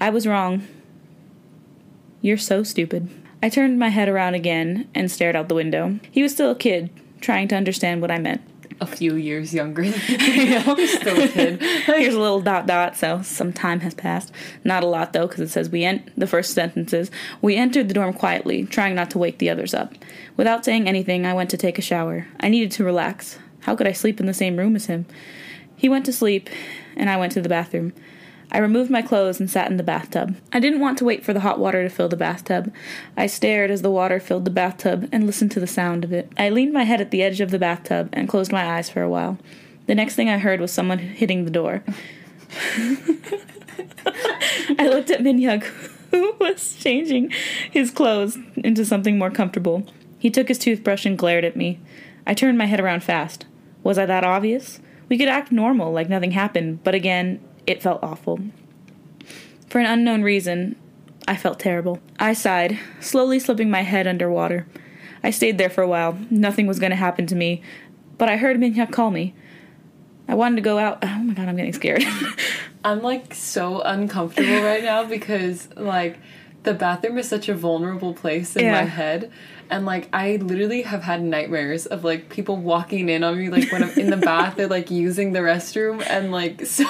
I 0.00 0.10
was 0.10 0.26
wrong. 0.26 0.66
You're 2.20 2.38
so 2.38 2.62
stupid. 2.62 3.08
I 3.42 3.48
turned 3.48 3.78
my 3.78 3.88
head 3.88 4.08
around 4.08 4.34
again 4.34 4.88
and 4.94 5.10
stared 5.10 5.36
out 5.36 5.48
the 5.48 5.54
window. 5.54 5.98
He 6.10 6.22
was 6.22 6.32
still 6.32 6.50
a 6.50 6.56
kid, 6.56 6.90
trying 7.20 7.48
to 7.48 7.56
understand 7.56 8.00
what 8.00 8.10
I 8.10 8.18
meant. 8.18 8.42
A 8.80 8.86
few 8.86 9.14
years 9.14 9.54
younger 9.54 9.82
than 9.82 10.00
you 10.08 10.50
know, 10.50 10.76
still 10.86 11.20
a 11.22 11.28
kid. 11.32 11.60
Here's 11.62 12.14
a 12.14 12.20
little 12.20 12.40
dot 12.40 12.66
dot, 12.66 12.96
so 12.96 13.22
some 13.22 13.52
time 13.52 13.80
has 13.80 13.94
passed. 13.94 14.32
Not 14.64 14.82
a 14.82 14.86
lot 14.86 15.12
though, 15.12 15.26
because 15.26 15.40
it 15.40 15.50
says 15.50 15.70
we 15.70 15.84
en- 15.84 16.10
the 16.16 16.26
first 16.26 16.54
sentences. 16.54 17.10
We 17.40 17.56
entered 17.56 17.88
the 17.88 17.94
dorm 17.94 18.12
quietly, 18.12 18.64
trying 18.66 18.94
not 18.94 19.10
to 19.10 19.18
wake 19.18 19.38
the 19.38 19.50
others 19.50 19.74
up. 19.74 19.94
Without 20.36 20.64
saying 20.64 20.88
anything, 20.88 21.26
I 21.26 21.34
went 21.34 21.50
to 21.50 21.56
take 21.56 21.78
a 21.78 21.82
shower. 21.82 22.26
I 22.40 22.48
needed 22.48 22.70
to 22.72 22.84
relax. 22.84 23.38
How 23.60 23.76
could 23.76 23.86
I 23.86 23.92
sleep 23.92 24.18
in 24.20 24.26
the 24.26 24.34
same 24.34 24.56
room 24.56 24.74
as 24.76 24.86
him? 24.86 25.06
He 25.76 25.88
went 25.88 26.04
to 26.06 26.12
sleep, 26.12 26.48
and 26.96 27.10
I 27.10 27.16
went 27.16 27.32
to 27.32 27.40
the 27.40 27.48
bathroom. 27.48 27.92
I 28.52 28.58
removed 28.58 28.90
my 28.90 29.00
clothes 29.00 29.40
and 29.40 29.50
sat 29.50 29.70
in 29.70 29.78
the 29.78 29.82
bathtub. 29.82 30.36
I 30.52 30.60
didn't 30.60 30.80
want 30.80 30.98
to 30.98 31.06
wait 31.06 31.24
for 31.24 31.32
the 31.32 31.40
hot 31.40 31.58
water 31.58 31.82
to 31.82 31.88
fill 31.88 32.10
the 32.10 32.18
bathtub. 32.18 32.70
I 33.16 33.26
stared 33.26 33.70
as 33.70 33.80
the 33.80 33.90
water 33.90 34.20
filled 34.20 34.44
the 34.44 34.50
bathtub 34.50 35.08
and 35.10 35.24
listened 35.24 35.50
to 35.52 35.60
the 35.60 35.66
sound 35.66 36.04
of 36.04 36.12
it. 36.12 36.30
I 36.36 36.50
leaned 36.50 36.74
my 36.74 36.84
head 36.84 37.00
at 37.00 37.10
the 37.10 37.22
edge 37.22 37.40
of 37.40 37.50
the 37.50 37.58
bathtub 37.58 38.10
and 38.12 38.28
closed 38.28 38.52
my 38.52 38.76
eyes 38.76 38.90
for 38.90 39.02
a 39.02 39.08
while. 39.08 39.38
The 39.86 39.94
next 39.94 40.16
thing 40.16 40.28
I 40.28 40.36
heard 40.36 40.60
was 40.60 40.70
someone 40.70 40.98
hitting 40.98 41.46
the 41.46 41.50
door. 41.50 41.82
I 44.78 44.86
looked 44.86 45.10
at 45.10 45.20
Minhyuk, 45.20 45.64
who 46.10 46.34
was 46.38 46.76
changing 46.76 47.30
his 47.70 47.90
clothes 47.90 48.36
into 48.56 48.84
something 48.84 49.18
more 49.18 49.30
comfortable. 49.30 49.86
He 50.18 50.30
took 50.30 50.48
his 50.48 50.58
toothbrush 50.58 51.06
and 51.06 51.16
glared 51.18 51.44
at 51.44 51.56
me. 51.56 51.80
I 52.26 52.34
turned 52.34 52.58
my 52.58 52.66
head 52.66 52.80
around 52.80 53.02
fast. 53.02 53.46
Was 53.82 53.96
I 53.96 54.04
that 54.06 54.24
obvious? 54.24 54.78
We 55.08 55.16
could 55.16 55.28
act 55.28 55.50
normal, 55.50 55.90
like 55.90 56.08
nothing 56.10 56.32
happened, 56.32 56.84
but 56.84 56.94
again, 56.94 57.40
it 57.66 57.82
felt 57.82 58.02
awful. 58.02 58.40
For 59.68 59.78
an 59.78 59.86
unknown 59.86 60.22
reason, 60.22 60.76
I 61.26 61.36
felt 61.36 61.58
terrible. 61.58 62.00
I 62.18 62.34
sighed, 62.34 62.78
slowly 63.00 63.38
slipping 63.38 63.70
my 63.70 63.82
head 63.82 64.06
underwater. 64.06 64.66
I 65.22 65.30
stayed 65.30 65.58
there 65.58 65.70
for 65.70 65.82
a 65.82 65.88
while. 65.88 66.18
Nothing 66.30 66.66
was 66.66 66.78
going 66.78 66.90
to 66.90 66.96
happen 66.96 67.26
to 67.28 67.36
me, 67.36 67.62
but 68.18 68.28
I 68.28 68.36
heard 68.36 68.58
Minhyuk 68.58 68.92
call 68.92 69.10
me. 69.10 69.34
I 70.28 70.34
wanted 70.34 70.56
to 70.56 70.62
go 70.62 70.78
out. 70.78 70.98
Oh 71.02 71.22
my 71.22 71.34
god, 71.34 71.48
I'm 71.48 71.56
getting 71.56 71.72
scared. 71.72 72.04
I'm 72.84 73.02
like 73.02 73.34
so 73.34 73.80
uncomfortable 73.80 74.62
right 74.62 74.82
now 74.82 75.04
because 75.04 75.68
like 75.76 76.18
the 76.64 76.74
bathroom 76.74 77.18
is 77.18 77.28
such 77.28 77.48
a 77.48 77.54
vulnerable 77.54 78.14
place 78.14 78.54
in 78.56 78.64
Yeah. 78.64 78.72
my 78.72 78.82
head. 78.84 79.30
And 79.70 79.86
like 79.86 80.08
I 80.12 80.36
literally 80.36 80.82
have 80.82 81.02
had 81.02 81.22
nightmares 81.22 81.86
of 81.86 82.04
like 82.04 82.28
people 82.28 82.56
walking 82.56 83.08
in 83.08 83.24
on 83.24 83.38
me 83.38 83.48
like 83.48 83.72
when 83.72 83.82
I'm 83.82 83.98
in 83.98 84.10
the 84.10 84.16
bath 84.18 84.56
they're 84.56 84.66
like 84.68 84.90
using 84.90 85.32
the 85.32 85.38
restroom 85.40 86.04
and 86.08 86.30
like 86.30 86.66
so 86.66 86.84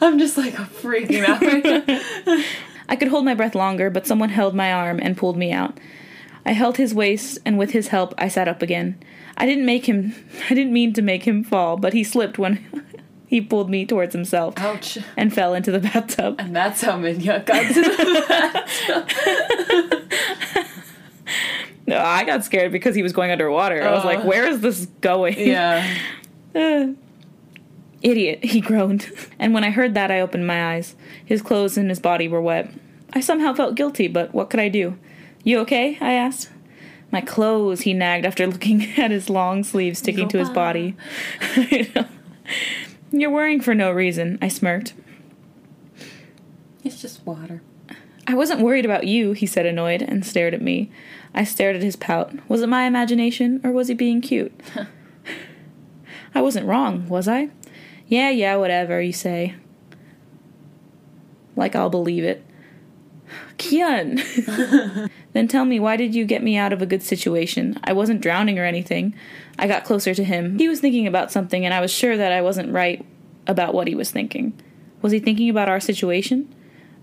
I'm 0.00 0.18
just 0.18 0.38
like 0.38 0.54
freaking 0.54 1.24
out 1.24 1.40
right. 1.42 2.44
I 2.88 2.96
could 2.96 3.08
hold 3.08 3.24
my 3.24 3.34
breath 3.34 3.54
longer, 3.54 3.88
but 3.90 4.06
someone 4.06 4.30
held 4.30 4.54
my 4.54 4.72
arm 4.72 4.98
and 5.00 5.16
pulled 5.16 5.36
me 5.36 5.52
out. 5.52 5.78
I 6.44 6.52
held 6.52 6.76
his 6.78 6.92
waist, 6.94 7.38
and 7.44 7.58
with 7.58 7.70
his 7.70 7.88
help, 7.88 8.14
I 8.18 8.26
sat 8.28 8.48
up 8.48 8.62
again. 8.62 8.98
I 9.36 9.46
didn't 9.46 9.66
make 9.66 9.86
him, 9.86 10.12
I 10.50 10.54
didn't 10.54 10.72
mean 10.72 10.92
to 10.94 11.02
make 11.02 11.22
him 11.24 11.44
fall, 11.44 11.76
but 11.76 11.92
he 11.92 12.02
slipped 12.02 12.38
when 12.38 12.64
he 13.30 13.40
pulled 13.40 13.70
me 13.70 13.86
towards 13.86 14.12
himself 14.12 14.54
Ouch. 14.58 14.98
and 15.16 15.32
fell 15.32 15.54
into 15.54 15.70
the 15.70 15.78
bathtub. 15.78 16.34
And 16.40 16.54
that's 16.54 16.82
how 16.82 16.98
Minya 16.98 17.46
got 17.46 17.62
to 17.68 17.74
the 17.80 17.86
No, 21.90 21.96
I 21.98 22.24
got 22.24 22.44
scared 22.44 22.72
because 22.72 22.96
he 22.96 23.02
was 23.04 23.12
going 23.12 23.30
underwater. 23.30 23.80
I 23.82 23.92
was 23.92 24.02
Oh. 24.04 24.08
like, 24.08 24.24
where 24.24 24.46
is 24.48 24.60
this 24.60 24.86
going? 25.00 25.38
Yeah. 25.38 25.96
Uh, 26.52 26.94
Idiot, 28.02 28.44
he 28.44 28.60
groaned. 28.60 29.08
And 29.38 29.54
when 29.54 29.62
I 29.62 29.70
heard 29.70 29.94
that, 29.94 30.10
I 30.10 30.20
opened 30.20 30.48
my 30.48 30.74
eyes. 30.74 30.96
His 31.24 31.42
clothes 31.42 31.76
and 31.76 31.88
his 31.88 32.00
body 32.00 32.26
were 32.26 32.42
wet. 32.42 32.72
I 33.12 33.20
somehow 33.20 33.54
felt 33.54 33.76
guilty, 33.76 34.08
but 34.08 34.34
what 34.34 34.50
could 34.50 34.58
I 34.58 34.68
do? 34.68 34.98
You 35.44 35.60
okay? 35.60 35.96
I 36.00 36.14
asked. 36.14 36.50
My 37.12 37.20
clothes, 37.20 37.82
he 37.82 37.94
nagged 37.94 38.26
after 38.26 38.48
looking 38.48 38.82
at 38.98 39.12
his 39.12 39.30
long 39.30 39.62
sleeves 39.62 40.00
sticking 40.00 40.26
to 40.30 40.38
his 40.38 40.50
body. 40.50 40.96
You're 43.12 43.30
worrying 43.30 43.60
for 43.60 43.74
no 43.74 43.90
reason, 43.90 44.38
I 44.40 44.48
smirked. 44.48 44.94
It's 46.84 47.00
just 47.00 47.26
water. 47.26 47.62
I 48.26 48.34
wasn't 48.34 48.60
worried 48.60 48.84
about 48.84 49.06
you, 49.06 49.32
he 49.32 49.46
said, 49.46 49.66
annoyed, 49.66 50.02
and 50.02 50.24
stared 50.24 50.54
at 50.54 50.62
me. 50.62 50.90
I 51.34 51.44
stared 51.44 51.74
at 51.74 51.82
his 51.82 51.96
pout. 51.96 52.32
Was 52.48 52.62
it 52.62 52.68
my 52.68 52.84
imagination, 52.84 53.60
or 53.64 53.72
was 53.72 53.88
he 53.88 53.94
being 53.94 54.20
cute? 54.20 54.52
I 56.34 56.40
wasn't 56.40 56.66
wrong, 56.66 57.08
was 57.08 57.26
I? 57.26 57.50
Yeah, 58.06 58.30
yeah, 58.30 58.56
whatever 58.56 59.00
you 59.02 59.12
say. 59.12 59.56
Like 61.56 61.74
I'll 61.74 61.90
believe 61.90 62.24
it. 62.24 62.44
Kihyun! 63.58 65.10
then 65.32 65.48
tell 65.48 65.64
me, 65.64 65.80
why 65.80 65.96
did 65.96 66.14
you 66.14 66.24
get 66.24 66.42
me 66.42 66.56
out 66.56 66.72
of 66.72 66.82
a 66.82 66.86
good 66.86 67.02
situation? 67.02 67.78
I 67.84 67.92
wasn't 67.92 68.20
drowning 68.20 68.58
or 68.58 68.64
anything. 68.64 69.14
I 69.58 69.66
got 69.66 69.84
closer 69.84 70.14
to 70.14 70.24
him. 70.24 70.58
He 70.58 70.68
was 70.68 70.80
thinking 70.80 71.06
about 71.06 71.32
something, 71.32 71.64
and 71.64 71.74
I 71.74 71.80
was 71.80 71.90
sure 71.90 72.16
that 72.16 72.32
I 72.32 72.42
wasn't 72.42 72.72
right 72.72 73.04
about 73.46 73.74
what 73.74 73.88
he 73.88 73.94
was 73.94 74.10
thinking. 74.10 74.58
Was 75.02 75.12
he 75.12 75.18
thinking 75.18 75.50
about 75.50 75.68
our 75.68 75.80
situation? 75.80 76.54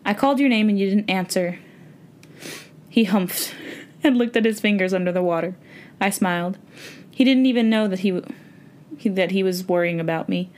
I 0.06 0.14
called 0.14 0.40
your 0.40 0.50
name 0.50 0.70
and 0.70 0.80
you 0.80 0.90
didn't 0.90 1.10
answer. 1.10 1.60
He 2.90 3.06
humphed 3.06 3.54
and 4.04 4.18
looked 4.18 4.38
at 4.38 4.46
his 4.46 4.60
fingers 4.60 4.94
under 4.94 5.12
the 5.12 5.22
water. 5.22 5.56
I 6.00 6.10
smiled. 6.10 6.58
He 7.12 7.24
didn't 7.24 7.46
even 7.46 7.70
know 7.70 7.88
that 7.88 8.00
he, 8.00 8.12
w- 8.12 8.34
that 9.04 9.32
he 9.32 9.44
was 9.44 9.68
worrying 9.68 10.00
about 10.00 10.30
me. 10.30 10.52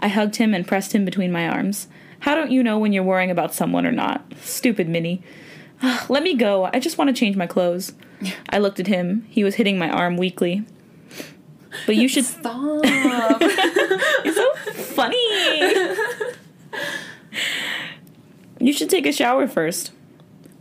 I 0.00 0.08
hugged 0.08 0.36
him 0.36 0.54
and 0.54 0.66
pressed 0.66 0.94
him 0.94 1.04
between 1.04 1.32
my 1.32 1.48
arms. 1.48 1.88
How 2.24 2.34
don't 2.34 2.50
you 2.50 2.62
know 2.62 2.78
when 2.78 2.94
you're 2.94 3.02
worrying 3.04 3.30
about 3.30 3.52
someone 3.52 3.84
or 3.84 3.92
not? 3.92 4.24
Stupid 4.40 4.88
Minnie. 4.88 5.22
Ah, 5.82 6.06
Let 6.08 6.22
me 6.22 6.32
go. 6.34 6.70
I 6.72 6.80
just 6.80 6.96
want 6.96 7.08
to 7.08 7.14
change 7.14 7.36
my 7.36 7.46
clothes. 7.46 7.92
I 8.48 8.56
looked 8.58 8.80
at 8.80 8.86
him. 8.86 9.26
He 9.28 9.44
was 9.44 9.56
hitting 9.56 9.76
my 9.78 9.90
arm 9.90 10.16
weakly. 10.16 10.64
But 11.84 11.96
you 11.96 12.08
should 12.08 12.24
Stop. 12.24 12.82
You're 14.24 14.32
so 14.32 14.54
funny. 14.72 15.18
you 18.58 18.72
should 18.72 18.88
take 18.88 19.04
a 19.04 19.12
shower 19.12 19.46
first. 19.46 19.92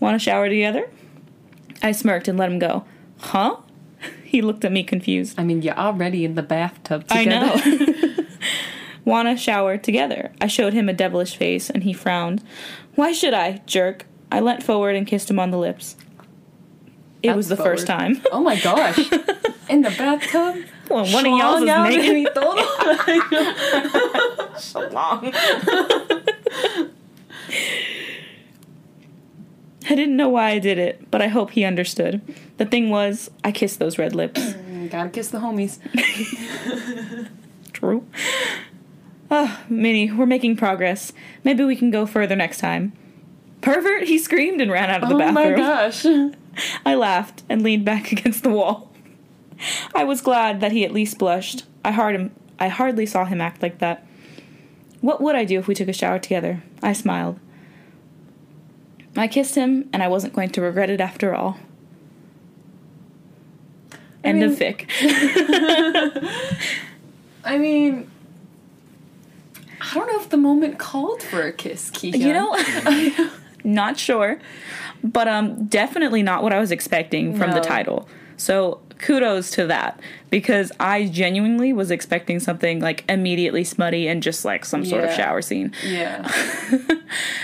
Want 0.02 0.16
to 0.16 0.20
shower 0.20 0.50
together? 0.50 0.90
I 1.82 1.94
smirked 1.94 2.28
and 2.28 2.38
let 2.38 2.52
him 2.52 2.60
go. 2.60 2.84
Huh? 3.20 3.58
He 4.26 4.42
looked 4.42 4.66
at 4.66 4.72
me 4.74 4.84
confused. 4.84 5.40
I 5.40 5.44
mean, 5.46 5.62
you're 5.62 5.78
already 5.78 6.26
in 6.26 6.36
the 6.36 6.44
bathtub 6.44 7.06
I 7.10 7.24
together. 7.24 7.86
know. 7.86 7.93
Want 9.06 9.28
to 9.28 9.36
shower 9.38 9.78
together? 9.78 10.32
I 10.40 10.48
showed 10.48 10.74
him 10.74 10.88
a 10.90 10.94
devilish 10.94 11.36
face 11.36 11.70
and 11.70 11.84
he 11.84 11.94
frowned. 11.94 12.44
Why 12.96 13.12
should 13.12 13.34
I, 13.34 13.62
jerk? 13.66 14.06
I 14.32 14.40
leant 14.40 14.64
forward 14.64 14.96
and 14.96 15.06
kissed 15.06 15.30
him 15.30 15.40
on 15.40 15.52
the 15.52 15.58
lips. 15.58 15.96
It 17.22 17.36
was 17.36 17.48
the 17.48 17.56
That's 17.56 17.66
first 17.68 17.88
time. 17.88 18.22
Oh 18.32 18.42
my 18.42 18.60
gosh. 18.60 18.98
In 19.70 19.82
the 19.82 19.90
bathtub? 19.92 20.66
When 20.90 21.12
one 21.12 21.26
of 21.26 21.38
y'all 21.38 21.56
is 21.56 21.64
Schlong 21.64 21.70
out 21.70 21.90
naked. 21.90 22.26
y 22.26 22.26
todo. 22.34 22.58
so 24.60 24.88
long. 24.90 25.32
I 29.86 29.96
didn't 29.96 30.16
know 30.18 30.30
why 30.30 30.52
I 30.52 30.60
did 30.60 30.78
it, 30.78 31.10
but 31.12 31.22
I 31.22 31.28
hope 31.28 31.52
he 31.52 31.64
understood. 31.66 32.22
The 32.58 32.66
thing 32.66 32.90
was, 32.90 33.30
I 33.44 33.52
kissed 33.52 33.80
those 33.80 33.98
red 33.98 34.14
lips. 34.16 34.40
Mm, 34.42 34.90
gotta 34.90 35.10
kiss 35.10 35.30
the 35.30 35.40
homies. 35.40 35.80
True. 37.74 38.06
Minnie, 39.70 40.12
we're 40.12 40.26
making 40.26 40.58
progress. 40.58 41.14
Maybe 41.44 41.64
we 41.64 41.76
can 41.76 41.92
go 41.92 42.06
further 42.06 42.36
next 42.36 42.60
time. 42.60 42.94
pervert! 43.62 44.04
He 44.04 44.18
screamed 44.18 44.62
and 44.62 44.72
ran 44.72 44.90
out 44.90 45.04
of 45.04 45.10
the 45.10 45.16
oh 45.16 45.20
bathroom. 45.20 45.38
Oh 45.48 45.52
my 45.52 45.56
gosh. 45.58 46.06
I 46.86 46.96
laughed 46.96 47.44
and 47.50 47.62
leaned 47.64 47.86
back 47.86 48.12
against 48.14 48.44
the 48.44 48.50
wall. 48.50 48.92
I 49.96 50.04
was 50.04 50.22
glad 50.22 50.60
that 50.62 50.72
he 50.72 50.84
at 50.84 50.92
least 50.92 51.18
blushed. 51.18 51.64
I, 51.86 51.92
hard 51.92 52.16
him, 52.16 52.32
I 52.60 52.68
hardly 52.68 53.06
saw 53.06 53.26
him 53.26 53.40
act 53.42 53.62
like 53.62 53.80
that. 53.80 54.06
What 55.02 55.22
would 55.22 55.36
I 55.36 55.46
do 55.46 55.60
if 55.60 55.68
we 55.68 55.76
took 55.76 55.88
a 55.90 55.94
shower 55.94 56.20
together? 56.20 56.64
I 56.82 56.94
smiled. 56.94 57.40
I 59.16 59.28
kissed 59.28 59.56
him, 59.56 59.90
and 59.94 60.02
I 60.02 60.08
wasn't 60.08 60.34
going 60.34 60.50
to 60.52 60.62
regret 60.62 60.90
it 60.90 61.00
after 61.02 61.36
all. 61.36 61.58
End 64.24 64.40
mean- 64.40 64.52
of 64.52 64.58
fic. 64.58 64.88
I 67.46 67.58
mean, 67.58 68.10
I 69.82 69.94
don't 69.94 70.08
know 70.08 70.20
if 70.22 70.23
the 70.34 70.38
moment 70.38 70.80
called 70.80 71.22
for 71.22 71.44
a 71.44 71.54
kiss, 71.54 71.92
Keegan. 71.92 72.22
You 72.22 72.34
know, 72.34 73.30
not 73.64 74.00
sure, 74.00 74.40
but 75.04 75.28
um, 75.28 75.68
definitely 75.68 76.24
not 76.24 76.42
what 76.42 76.52
I 76.52 76.60
was 76.60 76.72
expecting 76.72 77.38
from 77.38 77.52
the 77.52 77.62
title. 77.62 78.10
So 78.36 78.82
kudos 78.98 79.52
to 79.52 79.68
that 79.68 80.00
because 80.32 80.72
I 80.80 81.06
genuinely 81.06 81.72
was 81.72 81.92
expecting 81.92 82.40
something 82.40 82.80
like 82.80 83.04
immediately 83.08 83.64
smutty 83.64 84.08
and 84.08 84.24
just 84.24 84.44
like 84.44 84.66
some 84.66 84.84
sort 84.86 85.04
of 85.04 85.14
shower 85.14 85.42
scene. 85.42 85.72
yeah. 85.86 86.28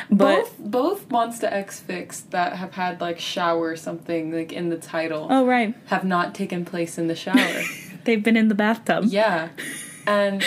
But 0.10 0.46
both 0.46 0.58
both 0.58 1.10
Monsta 1.10 1.52
X 1.52 1.84
fics 1.88 2.28
that 2.32 2.54
have 2.56 2.74
had 2.74 3.00
like 3.00 3.20
shower 3.20 3.76
something 3.76 4.34
like 4.34 4.52
in 4.52 4.70
the 4.70 4.78
title 4.78 5.28
oh 5.30 5.46
right, 5.46 5.76
have 5.86 6.04
not 6.04 6.34
taken 6.34 6.66
place 6.66 6.98
in 6.98 7.06
the 7.06 7.16
shower. 7.16 7.62
they've 8.06 8.24
been 8.24 8.36
in 8.36 8.48
the 8.48 8.56
bathtub. 8.56 9.04
yeah, 9.06 9.50
and 10.08 10.44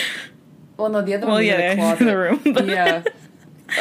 well, 0.82 0.90
no, 0.90 1.02
the 1.02 1.14
other 1.14 1.26
Well, 1.26 1.36
one 1.36 1.44
was 1.44 1.46
yeah, 1.46 1.72
in 1.72 1.78
in 1.78 1.78
the 1.78 1.82
closet. 1.82 2.04
the 2.04 2.16
room. 2.18 2.40
but- 2.54 2.66
yeah, 2.66 3.02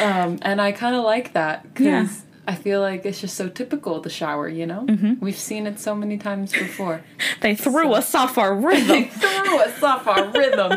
um, 0.00 0.38
and 0.42 0.60
I 0.60 0.72
kind 0.72 0.94
of 0.96 1.04
like 1.04 1.32
that 1.34 1.62
because 1.74 1.84
Yeah. 1.84 2.08
I 2.48 2.54
feel 2.56 2.80
like 2.80 3.04
it's 3.06 3.20
just 3.20 3.36
so 3.36 3.48
typical 3.48 4.00
the 4.00 4.10
shower. 4.10 4.48
You 4.48 4.66
know, 4.66 4.84
Mm-hmm. 4.88 5.14
we've 5.24 5.38
seen 5.38 5.66
it 5.66 5.78
so 5.78 5.94
many 5.94 6.16
times 6.18 6.52
before. 6.52 7.02
They 7.40 7.54
threw 7.54 7.84
So- 7.84 7.94
us 7.94 8.14
off 8.14 8.38
our 8.38 8.54
rhythm. 8.54 8.86
they 8.88 9.04
threw 9.04 9.58
us 9.58 9.82
off 9.82 10.06
our 10.06 10.24
rhythm. 10.30 10.72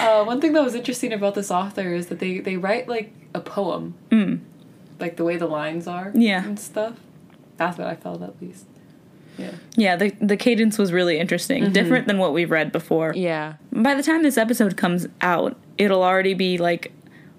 uh, 0.00 0.24
one 0.24 0.40
thing 0.40 0.52
that 0.52 0.62
was 0.64 0.74
interesting 0.74 1.12
about 1.12 1.34
this 1.34 1.50
author 1.50 1.92
is 1.94 2.06
that 2.06 2.18
they, 2.18 2.38
they 2.40 2.56
write 2.56 2.88
like 2.88 3.12
a 3.34 3.40
poem, 3.40 3.94
Mm. 4.10 4.40
like 5.00 5.16
the 5.16 5.24
way 5.24 5.36
the 5.36 5.46
lines 5.46 5.86
are, 5.86 6.12
Yeah. 6.14 6.44
and 6.44 6.58
stuff. 6.58 6.94
That's 7.56 7.78
what 7.78 7.86
I 7.86 7.94
felt 7.96 8.22
at 8.22 8.40
least. 8.40 8.64
Yeah. 9.38 9.52
Yeah, 9.76 9.96
the 9.96 10.10
the 10.20 10.36
cadence 10.36 10.78
was 10.78 10.92
really 10.92 11.18
interesting, 11.18 11.64
mm-hmm. 11.64 11.72
different 11.72 12.06
than 12.06 12.18
what 12.18 12.32
we've 12.32 12.50
read 12.50 12.72
before. 12.72 13.12
Yeah. 13.14 13.54
By 13.72 13.94
the 13.94 14.02
time 14.02 14.22
this 14.22 14.38
episode 14.38 14.76
comes 14.76 15.06
out, 15.20 15.56
it'll 15.78 16.02
already 16.02 16.34
be 16.34 16.58
like 16.58 16.92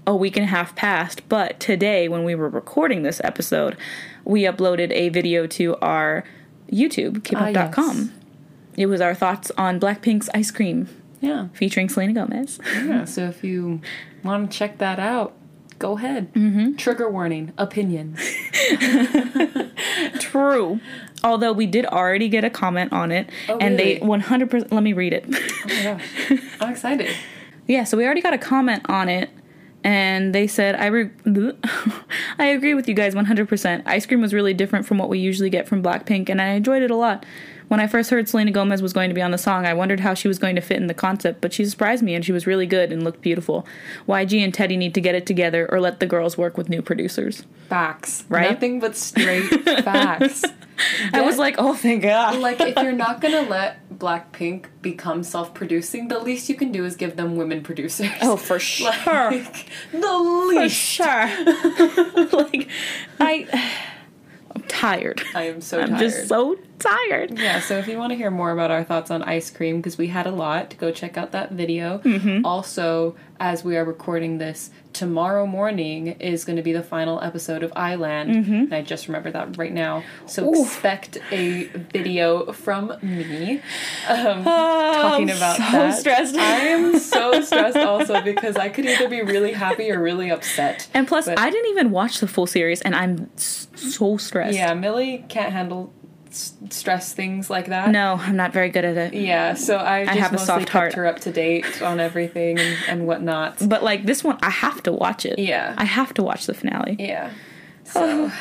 a 0.06 0.16
week 0.16 0.36
and 0.36 0.44
a 0.46 0.48
half 0.48 0.76
past. 0.76 1.28
But 1.30 1.60
today, 1.60 2.08
when 2.08 2.24
we 2.24 2.36
were 2.36 2.50
recording 2.50 3.04
this 3.04 3.22
episode, 3.24 3.78
we 4.26 4.44
uploaded 4.44 4.92
a 4.92 5.10
video 5.10 5.48
to 5.48 5.76
our 5.78 6.24
YouTube, 6.72 7.20
kpop.com. 7.20 7.74
Ah, 7.76 7.94
yes. 7.94 8.10
It 8.76 8.86
was 8.88 9.02
our 9.02 9.14
thoughts 9.14 9.52
on 9.58 9.80
Blackpink's 9.80 10.30
Ice 10.34 10.50
Cream 10.50 10.88
Yeah. 11.22 11.48
featuring 11.54 11.90
Selena 11.90 12.14
Gomez. 12.14 12.60
Yeah. 12.66 13.06
So 13.06 13.26
if 13.26 13.44
you 13.44 13.82
want 14.24 14.52
to 14.52 14.58
check 14.58 14.80
that 14.80 15.00
out, 15.00 15.34
go 15.84 15.98
ahead. 15.98 16.34
Mm-hmm. 16.34 16.76
Trigger 16.78 17.10
warning: 17.10 17.52
opinions. 17.58 18.18
True. 20.20 20.80
Although 21.26 21.52
we 21.52 21.66
did 21.66 21.86
already 21.86 22.30
get 22.30 22.44
a 22.46 22.50
comment 22.50 22.94
on 22.94 23.12
it, 23.12 23.30
Oh, 23.50 23.58
and 23.60 23.78
they 23.78 24.00
100%. 24.00 24.72
Let 24.72 24.82
me 24.84 24.94
read 24.94 25.12
it. 25.14 25.26
Oh 25.28 25.68
my 25.68 25.84
gosh, 25.84 26.42
I'm 26.62 26.72
excited. 26.72 27.14
Yeah, 27.68 27.84
so 27.84 27.98
we 27.98 28.06
already 28.06 28.22
got 28.22 28.34
a 28.34 28.38
comment 28.38 28.84
on 28.90 29.10
it, 29.10 29.30
and 29.84 30.34
they 30.34 30.48
said, 30.48 30.76
I, 30.76 30.86
re- 30.88 31.12
I 32.40 32.46
agree 32.46 32.74
with 32.74 32.88
you 32.88 32.94
guys 32.94 33.14
100%. 33.14 33.84
Ice 33.86 34.06
cream 34.06 34.22
was 34.22 34.34
really 34.34 34.54
different 34.54 34.86
from 34.86 34.98
what 34.98 35.10
we 35.10 35.20
usually 35.20 35.50
get 35.50 35.68
from 35.68 35.82
Blackpink, 35.84 36.30
and 36.30 36.42
I 36.42 36.50
enjoyed 36.54 36.82
it 36.82 36.92
a 36.92 36.96
lot. 36.96 37.26
When 37.74 37.80
I 37.80 37.88
first 37.88 38.12
heard 38.12 38.30
Selena 38.30 38.52
Gomez 38.52 38.84
was 38.84 38.94
going 38.94 39.10
to 39.10 39.16
be 39.16 39.22
on 39.24 39.32
the 39.32 39.38
song, 39.40 39.66
I 39.66 39.74
wondered 39.74 40.00
how 40.00 40.14
she 40.14 40.28
was 40.28 40.38
going 40.38 40.54
to 40.54 40.62
fit 40.62 40.78
in 40.78 40.86
the 40.86 40.94
concept, 40.94 41.42
but 41.42 41.52
she 41.54 41.66
surprised 41.66 42.04
me 42.04 42.14
and 42.14 42.24
she 42.24 42.32
was 42.32 42.46
really 42.46 42.68
good 42.68 42.92
and 42.92 43.04
looked 43.04 43.22
beautiful. 43.22 43.66
YG 44.08 44.44
and 44.44 44.54
Teddy 44.54 44.78
need 44.78 44.94
to 44.94 45.02
get 45.02 45.16
it 45.16 45.26
together 45.26 45.68
or 45.72 45.82
let 45.82 46.00
the 46.00 46.06
girls 46.06 46.38
work 46.38 46.56
with 46.56 46.70
new 46.70 46.84
producers. 46.84 47.46
Facts. 47.70 48.26
Right? 48.30 48.52
Nothing 48.52 48.80
but 48.80 48.96
straight 48.96 49.48
facts. 49.84 50.46
I 51.14 51.22
was 51.22 51.40
like, 51.40 51.56
oh, 51.58 51.74
thank 51.74 52.04
God. 52.04 52.38
like 52.38 52.62
if 52.62 52.76
you're 52.78 52.92
not 52.92 53.22
gonna 53.22 53.42
let 53.50 53.90
Blackpink 53.90 54.68
become 54.84 55.24
self-producing, 55.24 56.10
the 56.10 56.20
least 56.20 56.50
you 56.50 56.56
can 56.56 56.72
do 56.72 56.86
is 56.86 56.96
give 56.96 57.16
them 57.16 57.36
women 57.38 57.64
producers. 57.64 58.12
oh, 58.22 58.38
for 58.38 58.60
sure. 58.60 58.92
Like, 58.92 59.68
the 59.92 60.52
for 60.54 60.70
sure. 60.70 61.28
like, 62.38 62.70
I. 63.20 63.90
I'm 64.56 64.62
tired. 64.64 65.22
I 65.36 65.44
am 65.44 65.62
so 65.62 65.80
I'm 65.82 65.90
tired. 65.90 66.00
just 66.00 66.28
so 66.28 66.58
tired. 66.80 67.38
yeah, 67.40 67.60
so 67.62 67.78
if 67.78 67.88
you 67.88 67.98
want 67.98 68.12
to 68.12 68.16
hear 68.18 68.30
more 68.30 68.52
about 68.52 68.70
our 68.72 68.84
thoughts 68.84 69.10
on 69.10 69.24
ice 69.24 69.50
cream, 69.50 69.78
because 69.78 69.98
we 69.98 70.08
had 70.08 70.28
a 70.28 70.32
lot, 70.32 70.76
go 70.78 70.92
check 70.92 71.18
out 71.18 71.32
that 71.32 71.52
video. 71.54 72.00
Mm-hmm. 72.00 72.46
Also, 72.46 73.16
as 73.40 73.64
we 73.64 73.78
are 73.78 73.86
recording 73.86 74.38
this, 74.38 74.70
tomorrow 74.92 75.46
morning 75.48 76.08
is 76.20 76.46
going 76.46 76.56
to 76.58 76.62
be 76.62 76.72
the 76.74 76.84
final 76.84 77.20
episode 77.22 77.64
of 77.64 77.74
I-LAND. 77.76 78.30
And 78.46 78.74
I 78.74 78.82
just 78.84 79.08
remember 79.08 79.32
that 79.32 79.58
right 79.58 79.74
now. 79.74 80.04
So 80.28 80.44
Mm-hmm. 80.52 80.62
Expect 80.64 81.18
a 81.32 81.64
video 81.92 82.52
from 82.52 82.94
me. 83.02 83.62
Um, 84.08 84.44
Oh, 84.46 84.94
talking 85.02 85.32
I'm 85.32 85.38
about 85.38 85.56
so 85.58 85.62
that. 85.64 86.00
stressed. 86.00 86.36
I 86.36 86.56
am 86.68 87.00
so 87.00 87.42
stressed 87.44 87.78
because 88.24 88.56
I 88.58 88.70
could 88.70 88.86
either 88.86 89.08
be 89.10 89.22
really 89.22 89.54
happy 89.54 89.92
or 89.92 90.02
really 90.02 90.30
upset. 90.32 90.88
And 90.94 91.08
plus, 91.08 91.26
But- 91.26 91.40
I 91.40 91.50
didn't 91.50 91.70
even 91.72 91.92
watch 91.92 92.20
the 92.20 92.28
full 92.28 92.48
series, 92.48 92.82
and 92.82 92.96
I'm 92.96 93.30
so 93.38 94.18
stressed. 94.18 94.56
Yeah, 94.58 94.74
Millie 94.74 95.26
can't 95.30 95.52
handle 95.52 95.94
s- 96.30 96.54
stress 96.70 97.14
things 97.14 97.50
like 97.50 97.68
that. 97.68 97.90
No, 97.90 98.16
I'm 98.20 98.36
not 98.36 98.54
very 98.54 98.70
good 98.70 98.86
at 98.86 98.98
it. 98.98 99.14
Yeah, 99.14 99.54
so 99.54 99.78
I 99.78 100.06
just 100.06 100.18
have 100.18 100.34
a 100.34 100.38
soft 100.38 100.62
kept 100.62 100.72
heart. 100.72 100.94
her 100.96 101.06
up 101.06 101.20
to 101.22 101.32
date 101.32 101.82
on 101.82 102.00
everything 102.00 102.58
and, 102.60 102.78
and 102.88 103.08
whatnot. 103.08 103.58
But 103.68 103.84
like 103.84 104.06
this 104.06 104.24
one, 104.24 104.38
I 104.42 104.50
have 104.50 104.82
to 104.84 104.92
watch 104.92 105.26
it. 105.26 105.38
Yeah. 105.40 105.76
I 105.78 105.84
have 105.86 106.14
to 106.16 106.24
watch 106.24 106.46
the 106.48 106.54
finale. 106.54 106.96
Yeah. 107.00 107.30
So 107.86 108.32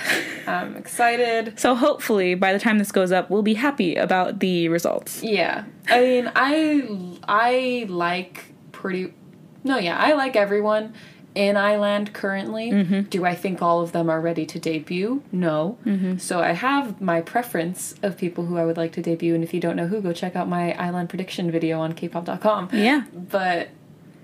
I'm 0.47 0.77
excited. 0.77 1.59
So 1.59 1.75
hopefully, 1.75 2.35
by 2.37 2.53
the 2.53 2.59
time 2.61 2.79
this 2.79 2.93
goes 2.93 3.11
up, 3.11 3.29
we'll 3.29 3.43
be 3.43 3.55
happy 3.55 3.97
about 3.97 4.39
the 4.39 4.69
results. 4.69 5.21
Yeah. 5.23 5.65
I 5.89 6.01
mean, 6.01 6.33
I 6.37 6.87
I 7.27 7.87
like 7.89 8.45
pretty 8.71 9.13
No, 9.65 9.79
yeah, 9.79 9.97
I 9.99 10.13
like 10.13 10.37
everyone 10.37 10.95
in 11.35 11.57
I-LAND 11.57 12.13
currently. 12.13 12.71
Mm-hmm. 12.71 13.01
Do 13.03 13.25
I 13.25 13.35
think 13.35 13.63
all 13.63 13.81
of 13.81 13.93
them 13.93 14.11
are 14.11 14.21
ready 14.21 14.45
to 14.47 14.59
debut? 14.59 15.23
No. 15.33 15.79
Mm-hmm. 15.87 16.19
So 16.19 16.41
I 16.41 16.53
have 16.53 17.01
my 17.01 17.21
preference 17.23 17.95
of 18.03 18.19
people 18.19 18.45
who 18.47 18.59
I 18.59 18.65
would 18.67 18.77
like 18.77 18.93
to 18.93 19.03
debut 19.03 19.35
and 19.35 19.43
if 19.43 19.55
you 19.55 19.61
don't 19.61 19.77
know 19.77 19.87
who, 19.87 20.01
go 20.03 20.13
check 20.13 20.37
out 20.37 20.49
my 20.49 20.73
I-LAND 20.73 21.09
prediction 21.09 21.51
video 21.51 21.81
on 21.81 21.95
kpop.com. 21.95 22.69
Yeah. 22.73 23.05
But 23.15 23.69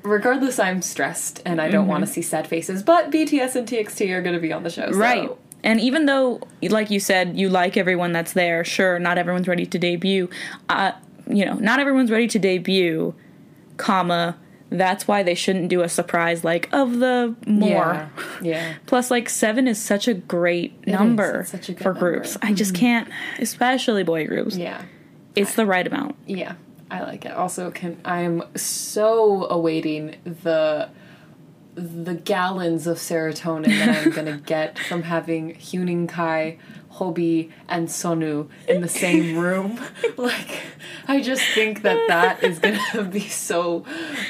regardless, 0.02 0.58
I'm 0.58 0.82
stressed 0.82 1.40
and 1.46 1.60
I 1.62 1.68
don't 1.70 1.86
want 1.86 2.04
to 2.04 2.10
see 2.12 2.20
sad 2.22 2.46
faces. 2.46 2.82
But 2.82 3.10
BTS 3.10 3.56
and 3.56 3.66
TXT 3.66 4.10
are 4.10 4.20
going 4.20 4.34
to 4.34 4.40
be 4.40 4.52
on 4.52 4.62
the 4.62 4.70
show. 4.70 4.90
so- 4.92 4.98
Right. 4.98 5.30
And 5.64 5.80
even 5.80 6.06
though, 6.06 6.40
like 6.62 6.88
you 6.90 7.00
said, 7.00 7.36
you 7.36 7.48
like 7.48 7.76
everyone 7.76 8.12
that's 8.12 8.32
there, 8.34 8.64
sure, 8.64 8.98
not 9.00 9.18
everyone's 9.18 9.48
ready 9.48 9.66
to 9.66 9.78
debut. 9.78 10.28
Uh, 10.68 10.92
you 11.26 11.44
know, 11.44 11.54
not 11.54 11.80
everyone's 11.80 12.10
ready 12.12 12.28
to 12.28 12.38
debut, 12.38 13.12
comma. 13.76 14.36
That's 14.70 15.08
why 15.08 15.22
they 15.22 15.34
shouldn't 15.34 15.68
do 15.68 15.82
a 15.82 15.88
surprise 15.88 16.44
like 16.44 16.68
of 16.72 16.98
the 16.98 17.34
more. 17.46 17.68
Yeah. 17.68 18.08
Yeah. 18.42 18.74
Plus, 18.86 19.10
like 19.10 19.28
seven 19.28 19.66
is 19.66 19.80
such 19.80 20.08
a 20.08 20.14
great 20.14 20.78
is. 20.84 20.98
number 20.98 21.40
a 21.40 21.58
for 21.74 21.94
number. 21.94 21.98
groups. 21.98 22.36
I 22.42 22.52
just 22.52 22.74
mm-hmm. 22.74 22.80
can't, 22.80 23.08
especially 23.38 24.04
boy 24.04 24.26
groups. 24.26 24.56
Yeah. 24.56 24.82
It's 25.34 25.54
the 25.54 25.66
right 25.66 25.86
amount. 25.86 26.16
Yeah. 26.26 26.54
I 26.90 27.02
like 27.02 27.24
it. 27.24 27.32
Also, 27.32 27.70
can 27.70 28.00
I 28.04 28.20
am 28.20 28.42
so 28.56 29.46
awaiting 29.48 30.16
the 30.24 30.88
the 31.78 32.14
gallons 32.14 32.86
of 32.86 32.98
serotonin 32.98 33.66
that 33.78 34.06
I'm 34.06 34.10
gonna 34.10 34.38
get 34.46 34.78
from 34.78 35.04
having 35.04 35.54
Huening 35.54 36.08
Kai, 36.08 36.58
Hobi, 36.94 37.52
and 37.68 37.88
Sunoo 37.88 38.48
in 38.66 38.80
the 38.80 38.88
same 38.88 39.38
room. 39.38 39.80
like, 40.16 40.62
I 41.06 41.20
just 41.20 41.42
think 41.54 41.82
that 41.82 42.08
that 42.08 42.42
is 42.42 42.58
gonna 42.58 43.04
be 43.10 43.28
so 43.28 43.84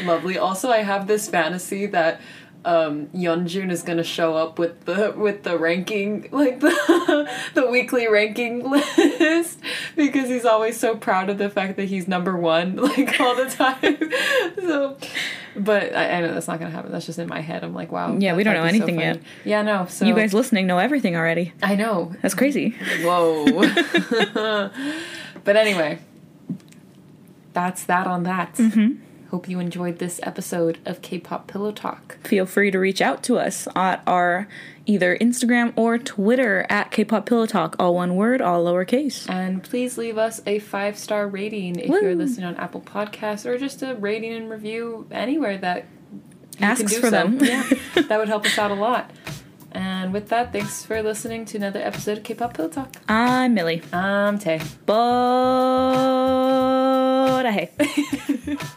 lovely. 0.05 0.39
Also, 0.39 0.71
I 0.71 0.79
have 0.79 1.07
this 1.07 1.29
fantasy 1.29 1.87
that 1.87 2.21
um 2.65 3.07
Yeonjun 3.09 3.71
is 3.71 3.83
gonna 3.83 4.03
show 4.03 4.35
up 4.35 4.59
with 4.59 4.85
the 4.85 5.13
with 5.17 5.45
the 5.45 5.57
ranking 5.59 6.29
like 6.33 6.61
the 6.61 7.29
the 7.55 7.67
weekly 7.71 8.09
ranking 8.09 8.69
list 8.71 9.61
because 9.95 10.29
he's 10.29 10.45
always 10.45 10.79
so 10.79 10.97
proud 10.97 11.31
of 11.31 11.39
the 11.39 11.49
fact 11.49 11.77
that 11.77 11.85
he's 11.85 12.09
number 12.09 12.37
one 12.37 12.77
like 12.97 13.21
all 13.21 13.37
the 13.37 13.49
time. 13.49 14.11
so 14.57 14.97
but 15.57 15.95
I, 15.95 16.11
I 16.11 16.21
know 16.21 16.35
that's 16.35 16.49
not 16.49 16.59
gonna 16.59 16.71
happen. 16.71 16.93
That's 16.93 17.07
just 17.07 17.19
in 17.19 17.29
my 17.29 17.41
head. 17.41 17.65
I'm 17.65 17.75
like, 17.75 17.91
wow. 17.91 18.17
Yeah, 18.17 18.35
we 18.35 18.45
don't 18.45 18.55
know 18.55 18.63
be 18.63 18.69
so 18.69 18.85
anything 18.85 19.01
funny. 19.01 19.21
Yeah, 19.45 19.63
no. 19.63 19.87
So 19.87 20.05
You 20.05 20.15
guys 20.15 20.33
listening 20.35 20.67
know 20.67 20.79
everything 20.79 21.17
already. 21.17 21.53
I 21.63 21.75
know. 21.75 22.15
That's 22.23 22.35
crazy. 22.35 22.77
Whoa. 23.03 23.45
but 25.45 25.57
anyway, 25.57 25.99
that's 27.53 27.85
that 27.85 28.07
on 28.07 28.23
that. 28.25 28.59
Hope 29.31 29.47
you 29.47 29.61
enjoyed 29.61 29.99
this 29.99 30.21
episode 30.23 30.79
of 30.87 31.03
K-pop 31.03 31.47
Pillow 31.49 31.71
Talk. 31.71 32.17
Feel 32.25 32.47
free 32.47 32.71
to 32.71 32.79
reach 32.79 33.03
out 33.03 33.23
to 33.25 33.37
us 33.39 33.69
at 33.77 34.03
our 34.07 34.49
either 34.87 35.19
Instagram 35.19 35.75
or 35.77 35.99
Twitter 35.99 36.65
at 36.71 36.91
K-pop 36.91 37.27
Pillow 37.27 37.45
Talk, 37.45 37.77
all 37.79 37.95
one 37.95 38.17
word, 38.17 38.41
all 38.41 38.65
lowercase. 38.65 39.29
And 39.29 39.63
please 39.63 39.99
leave 39.99 40.17
us 40.17 40.41
a 40.47 40.61
five 40.61 40.97
star 40.97 41.29
rating 41.29 41.79
if 41.79 41.91
Woo. 41.91 42.01
you're 42.01 42.15
listening 42.15 42.47
on 42.47 42.57
Apple 42.57 42.81
Podcasts 42.81 43.45
or 43.45 43.59
just 43.59 43.83
a 43.83 43.95
rating 43.97 44.33
and 44.33 44.49
review 44.49 45.07
anywhere 45.11 45.59
that 45.59 45.85
you 46.59 46.67
Asks 46.67 46.97
for 46.97 47.11
them. 47.11 47.39
yeah, 47.43 47.69
that 48.09 48.19
would 48.19 48.29
help 48.29 48.47
us 48.47 48.57
out 48.59 48.71
a 48.71 48.75
lot. 48.89 49.11
And 49.73 50.15
with 50.15 50.31
that, 50.31 50.53
thanks 50.55 50.87
for 50.87 51.03
listening 51.03 51.45
to 51.45 51.59
another 51.59 51.81
episode 51.81 52.17
of 52.17 52.25
K-pop 52.25 52.55
Pillow 52.55 52.71
Talk. 52.71 52.95
I'm 53.07 53.53
Millie. 53.53 53.83
I'm 53.93 54.39
Tay. 54.39 54.61
Hey. 57.53 57.71